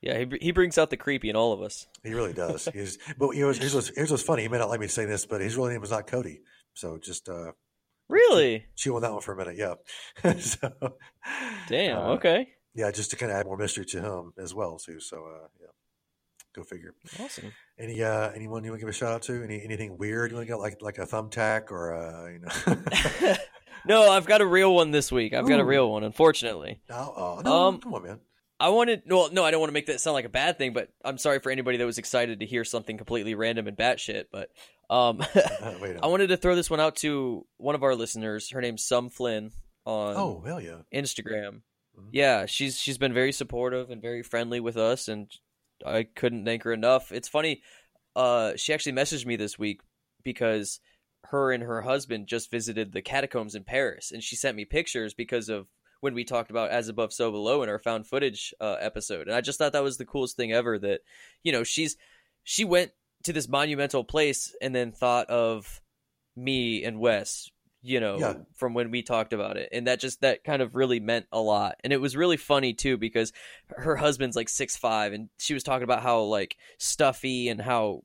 [0.00, 1.86] Yeah, he, he brings out the creepy in all of us.
[2.02, 2.68] He really does.
[2.74, 4.42] He's, but you know, here's what's, here's what's funny.
[4.42, 6.42] He may not let me say this, but his real name was not Cody.
[6.74, 7.52] So just uh,
[8.08, 8.66] Really?
[8.76, 9.56] chew on that one for a minute.
[9.56, 9.74] Yeah.
[10.40, 10.70] so,
[11.68, 11.96] Damn.
[11.96, 12.48] uh, okay.
[12.74, 14.98] Yeah, just to kind of add more mystery to him as well too.
[15.00, 15.68] So uh, yeah,
[16.54, 16.94] go figure.
[17.20, 17.52] Awesome.
[17.78, 19.42] Any uh, anyone you want to give a shout out to?
[19.44, 23.34] Any anything weird you want to get like like a thumbtack or uh, you know?
[23.86, 25.34] no, I've got a real one this week.
[25.34, 26.80] I've got a real one, unfortunately.
[26.88, 28.20] no, oh, no, Um, come on, man.
[28.60, 30.72] I wanted well, no, I don't want to make that sound like a bad thing,
[30.72, 34.26] but I'm sorry for anybody that was excited to hear something completely random and batshit.
[34.32, 34.50] But
[34.88, 35.96] um, Uh.
[36.02, 38.50] I wanted to throw this one out to one of our listeners.
[38.50, 39.50] Her name's Sum Flynn
[39.84, 40.78] on oh hell yeah.
[40.94, 41.62] Instagram.
[41.98, 42.08] Mhm.
[42.12, 45.30] Yeah, she's she's been very supportive and very friendly with us, and
[45.84, 47.12] I couldn't thank her enough.
[47.12, 47.62] It's funny.
[48.16, 49.80] Uh, she actually messaged me this week
[50.22, 50.80] because
[51.26, 55.14] her and her husband just visited the catacombs in Paris, and she sent me pictures
[55.14, 55.66] because of
[56.00, 59.36] when we talked about as above so below in our found footage uh, episode, and
[59.36, 60.78] I just thought that was the coolest thing ever.
[60.78, 61.00] That
[61.42, 61.96] you know she's
[62.44, 62.92] she went
[63.24, 65.80] to this monumental place and then thought of
[66.36, 67.50] me and Wes,
[67.86, 68.34] you know, Yeah.
[68.56, 69.68] from when we talked about it.
[69.70, 71.76] And that just that kind of really meant a lot.
[71.84, 73.32] And it was really funny too because
[73.68, 78.02] her husband's like six five and she was talking about how like stuffy and how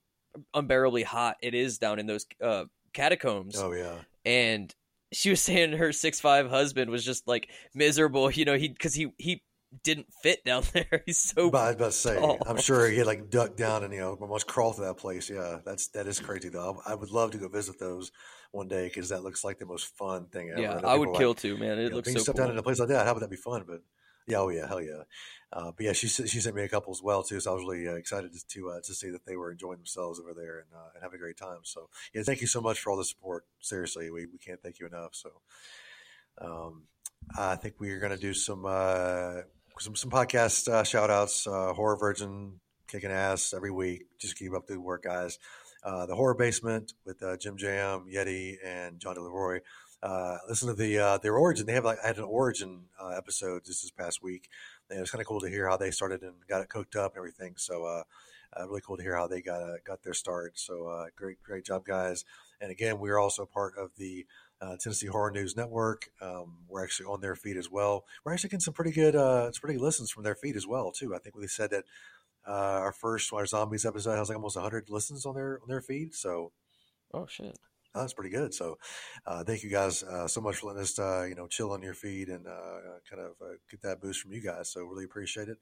[0.54, 3.58] unbearably hot it is down in those uh catacombs.
[3.58, 4.00] Oh yeah.
[4.26, 4.74] And
[5.12, 8.94] she was saying her six five husband was just like miserable, you know, he because
[8.94, 9.42] he he
[9.84, 11.04] didn't fit down there.
[11.06, 12.38] He's so But I was about to say, tall.
[12.46, 15.30] I'm sure he had like ducked down and you know almost crawled to that place.
[15.30, 16.82] Yeah, that's that is crazy though.
[16.86, 18.12] I, I would love to go visit those
[18.52, 20.62] one day because that looks like the most fun thing ever.
[20.62, 21.78] yeah, I would are like, kill too, man.
[21.78, 22.46] It you know, looks being so stuck cool.
[22.46, 23.06] down in a place like that.
[23.06, 23.64] How would that be fun?
[23.68, 23.82] But
[24.28, 25.04] yeah, oh yeah, hell yeah.
[25.52, 27.64] Uh, but yeah, she she sent me a couple as well too, so I was
[27.64, 30.60] really uh, excited to to, uh, to see that they were enjoying themselves over there
[30.60, 31.60] and, uh, and having a great time.
[31.64, 33.46] So yeah, thank you so much for all the support.
[33.60, 35.16] Seriously, we, we can't thank you enough.
[35.16, 35.30] So
[36.40, 36.84] um,
[37.38, 39.42] I think we're gonna do some uh,
[39.80, 41.48] some some podcast uh, shout outs.
[41.48, 44.08] Uh, Horror Virgin kicking ass every week.
[44.20, 45.40] Just keep up the work, guys.
[45.84, 49.62] Uh, the Horror Basement with uh, Jim Jam, Yeti, and John DeLeroy.
[50.04, 51.66] Uh, listen to the uh, their origin.
[51.66, 52.84] They have like had an origin
[53.16, 54.50] episode just this past week.
[54.90, 56.96] And it was kind of cool to hear how they started and got it cooked
[56.96, 57.54] up and everything.
[57.58, 58.04] So
[58.68, 60.60] really cool to hear how they got got their start.
[60.60, 62.26] So great great job, guys.
[62.60, 64.26] And again, we are also part of the
[64.62, 66.10] uh, Tennessee Horror News Network.
[66.22, 68.06] Um, we're actually on their feed as well.
[68.24, 70.68] We're actually getting some pretty good uh, some pretty good listens from their feed as
[70.68, 71.16] well too.
[71.16, 71.86] I think we said that
[72.48, 75.82] uh, our first our zombies episode has like almost 100 listens on their on their
[75.82, 76.14] feed.
[76.14, 76.52] So
[77.14, 77.58] Oh shit.
[77.96, 78.54] Oh, that's pretty good.
[78.54, 78.78] So,
[79.26, 81.82] uh, thank you guys uh, so much for letting us, uh, you know, chill on
[81.82, 84.72] your feed and uh, kind of uh, get that boost from you guys.
[84.72, 85.58] So, really appreciate it.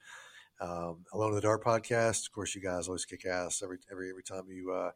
[0.60, 2.26] Um, Alone in the Dark podcast.
[2.26, 4.92] Of course, you guys always kick ass every every every time you uh,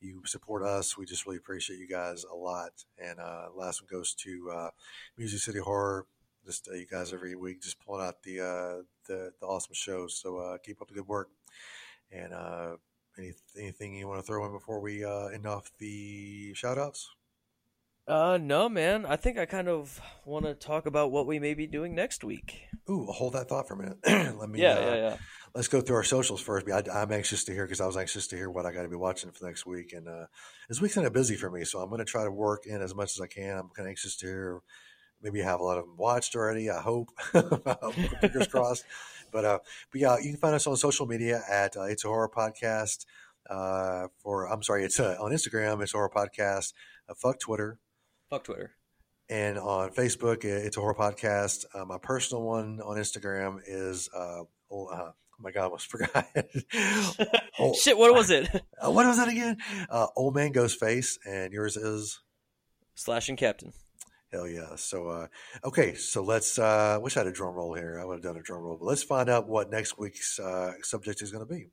[0.00, 0.96] you support us.
[0.96, 2.70] We just really appreciate you guys a lot.
[2.98, 4.70] And uh, last one goes to uh,
[5.16, 6.06] Music City Horror.
[6.44, 10.18] Just uh, you guys every week just pulling out the uh, the, the awesome shows.
[10.20, 11.30] So uh, keep up the good work.
[12.12, 12.76] And uh,
[13.18, 17.10] any, anything you want to throw in before we uh, end off the shout outs?
[18.06, 19.06] Uh, no, man.
[19.06, 22.22] I think I kind of want to talk about what we may be doing next
[22.22, 22.60] week.
[22.90, 23.98] Ooh, hold that thought for a minute.
[24.38, 24.60] Let me.
[24.60, 25.16] Yeah, uh, yeah, yeah.
[25.54, 26.68] Let's go through our socials first.
[26.68, 28.88] I, I'm anxious to hear because I was anxious to hear what I got to
[28.88, 30.26] be watching for next week, and uh,
[30.68, 32.82] this week's kind of busy for me, so I'm going to try to work in
[32.82, 33.58] as much as I can.
[33.58, 34.60] I'm kind of anxious to hear.
[35.22, 36.70] Maybe you have a lot of them watched already.
[36.70, 37.10] I hope.
[38.20, 38.84] Fingers crossed.
[39.30, 39.58] But uh,
[39.92, 43.06] but yeah, you can find us on social media at uh, It's a Horror Podcast.
[43.48, 45.82] Uh, for I'm sorry, it's uh, on Instagram.
[45.82, 46.72] It's a Horror Podcast.
[47.08, 47.78] Uh, fuck Twitter.
[48.28, 48.74] Fuck Twitter.
[49.28, 51.64] And on Facebook, uh, it's a horror podcast.
[51.74, 54.42] Uh, my personal one on Instagram is uh,
[55.38, 56.26] oh, my god, I almost forgot.
[57.58, 58.48] Oh, Shit, what was it?
[58.84, 59.58] uh, what was that again?
[59.88, 62.20] Uh, Old man goes face, and yours is
[62.96, 63.72] Slashing Captain.
[64.32, 64.74] hell yeah.
[64.76, 65.26] So uh,
[65.64, 66.58] okay, so let's.
[66.58, 68.00] Uh, wish I had a drum roll here.
[68.00, 70.72] I would have done a drum roll, but let's find out what next week's uh,
[70.82, 71.68] subject is going to be.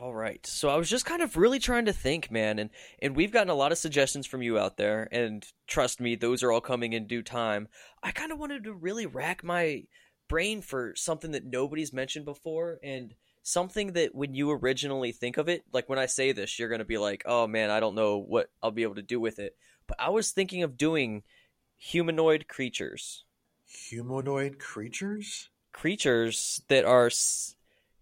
[0.00, 0.44] All right.
[0.44, 3.50] So I was just kind of really trying to think, man, and and we've gotten
[3.50, 6.92] a lot of suggestions from you out there, and trust me, those are all coming
[6.92, 7.68] in due time.
[8.02, 9.84] I kind of wanted to really rack my
[10.28, 15.48] brain for something that nobody's mentioned before and something that when you originally think of
[15.48, 17.94] it, like when I say this, you're going to be like, "Oh man, I don't
[17.94, 19.56] know what I'll be able to do with it."
[19.86, 21.22] But I was thinking of doing
[21.76, 23.24] humanoid creatures.
[23.66, 25.50] Humanoid creatures.
[25.72, 27.10] creatures that are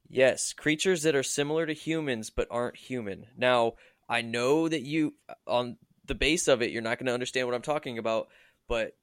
[0.08, 3.72] yes creatures that are similar to humans but aren't human now
[4.08, 5.14] i know that you
[5.46, 8.28] on the base of it you're not going to understand what i'm talking about
[8.68, 8.94] but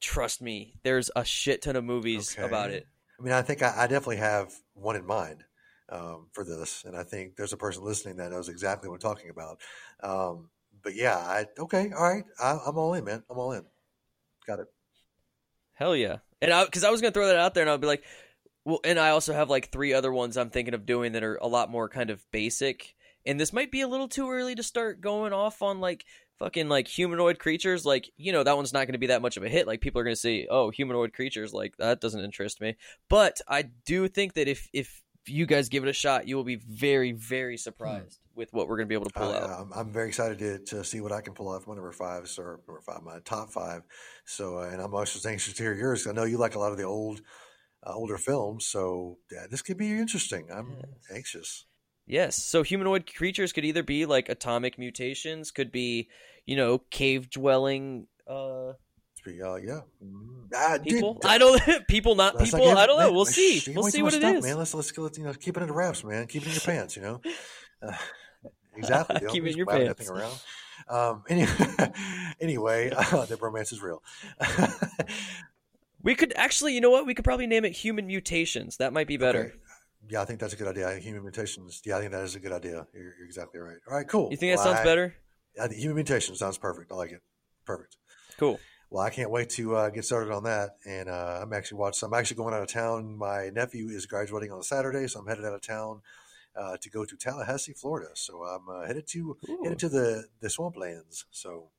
[0.00, 2.46] trust me there's a shit ton of movies Okay.
[2.46, 2.86] about it
[3.18, 5.44] I mean, I think I, I definitely have one in mind
[5.90, 9.00] um, for this, and I think there's a person listening that knows exactly what I'm
[9.00, 9.60] talking about.
[10.02, 10.48] Um,
[10.82, 13.22] but yeah, I okay, all right, I, I'm all in, man.
[13.28, 13.62] I'm all in.
[14.46, 14.68] Got it.
[15.74, 17.78] hell yeah and i because i was going to throw that out there and i'll
[17.78, 18.04] be like
[18.64, 21.36] well and i also have like three other ones i'm thinking of doing that are
[21.36, 22.94] a lot more kind of basic
[23.26, 26.04] and this might be a little too early to start going off on like
[26.38, 29.36] fucking like humanoid creatures like you know that one's not going to be that much
[29.36, 32.24] of a hit like people are going to say oh humanoid creatures like that doesn't
[32.24, 32.76] interest me
[33.08, 36.44] but i do think that if if you guys give it a shot you will
[36.44, 39.50] be very very surprised with what we're going to be able to pull I, out
[39.50, 42.26] I'm, I'm very excited to, to see what I can pull off my number five,
[42.26, 43.82] sir number five, my top five.
[44.24, 46.06] So, uh, and I'm also anxious to hear yours.
[46.06, 47.20] I know you like a lot of the old,
[47.86, 50.48] uh, older films, so yeah, this could be interesting.
[50.50, 50.80] I'm
[51.14, 51.66] anxious.
[52.10, 52.36] Yes.
[52.42, 56.08] So humanoid creatures could either be like atomic mutations, could be,
[56.44, 59.80] you know, cave dwelling uh Uh, yeah.
[60.54, 61.14] Ah, dude, people.
[61.14, 62.60] d- I don't people, not people.
[62.60, 63.12] give- I don't know.
[63.12, 63.72] We'll shh, see.
[63.74, 64.44] We'll see what it stuff, is.
[64.44, 64.58] man.
[64.58, 66.26] Let's let's let's you know keep it under wraps, man.
[66.26, 67.20] Keep it in your pants, you know.
[67.82, 67.92] Uh,
[68.76, 69.20] exactly.
[69.30, 70.06] Keep it in your that pants.
[70.06, 70.38] thing around.
[70.88, 71.92] Um, anyway,
[72.40, 74.02] anyway, uh, the romance is real.
[76.02, 77.06] We could actually, you know what?
[77.06, 78.78] We could probably name it human mutations.
[78.78, 79.54] That might be better.
[80.10, 80.92] Yeah, I think that's a good idea.
[80.98, 81.80] Human mutations.
[81.84, 82.86] Yeah, I think that is a good idea.
[82.92, 83.76] You're, you're exactly right.
[83.88, 84.28] All right, cool.
[84.30, 85.14] You think that Well, sounds I- better?
[85.60, 86.92] I human mutation sounds perfect.
[86.92, 87.22] I like it.
[87.66, 87.96] Perfect.
[88.38, 88.58] Cool.
[88.90, 90.76] Well, I can't wait to uh, get started on that.
[90.86, 92.06] And uh, I'm actually watching.
[92.06, 93.16] I'm actually going out of town.
[93.16, 96.00] My nephew is graduating on a Saturday, so I'm headed out of town
[96.56, 98.10] uh, to go to Tallahassee, Florida.
[98.14, 99.60] So I'm uh, headed to Ooh.
[99.62, 101.24] headed to the the swamplands.
[101.30, 101.70] So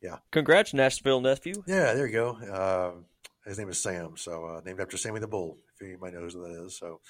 [0.00, 0.18] yeah.
[0.30, 1.54] Congrats, Nashville nephew.
[1.66, 2.92] yeah, there you go.
[2.94, 3.04] Um
[3.44, 5.58] his name is Sam, so uh, named after Sammy the Bull.
[5.74, 6.78] If anybody knows who that is.
[6.78, 7.00] So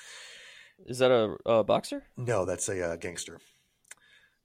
[0.87, 2.05] Is that a, a boxer?
[2.17, 3.41] no, that's a uh, gangster.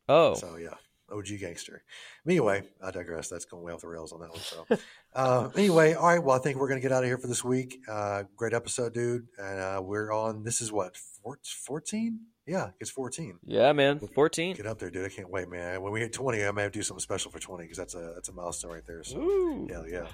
[0.10, 0.76] Oh, So yeah,
[1.12, 1.84] OG gangster.
[2.26, 3.28] Anyway, I digress.
[3.28, 4.40] That's going way off the rails on that one.
[4.40, 4.66] So
[5.16, 6.24] uh, anyway, all right.
[6.24, 7.80] Well, I think we're gonna get out of here for this week.
[7.90, 9.28] Uh, great episode, dude.
[9.38, 10.44] And uh, we're on.
[10.44, 12.22] This is what fourteen?
[12.46, 13.40] Yeah, it's fourteen.
[13.44, 14.00] yeah, man.
[14.16, 14.56] Fourteen.
[14.56, 15.06] Get up there, dude.
[15.06, 15.82] I can't wait, man.
[15.82, 17.96] When we hit twenty, I may have to do something special for twenty because that's
[17.96, 19.04] a that's a milestone right there.
[19.04, 19.68] So Ooh.
[19.70, 20.08] hell yeah.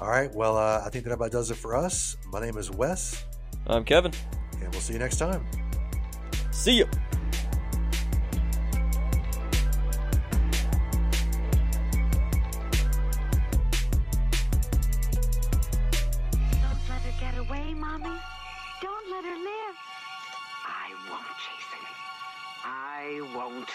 [0.00, 0.32] All right.
[0.32, 2.16] Well, uh, I think that about does it for us.
[2.28, 3.24] My name is Wes,
[3.66, 4.12] I'm Kevin.
[4.62, 5.46] And we'll see you next time.
[6.50, 6.86] See you.
[16.52, 18.16] Don't let her get away, Mommy.
[18.82, 19.76] Don't let her live.
[20.66, 21.84] I won't, Jason.
[22.64, 23.70] I won't.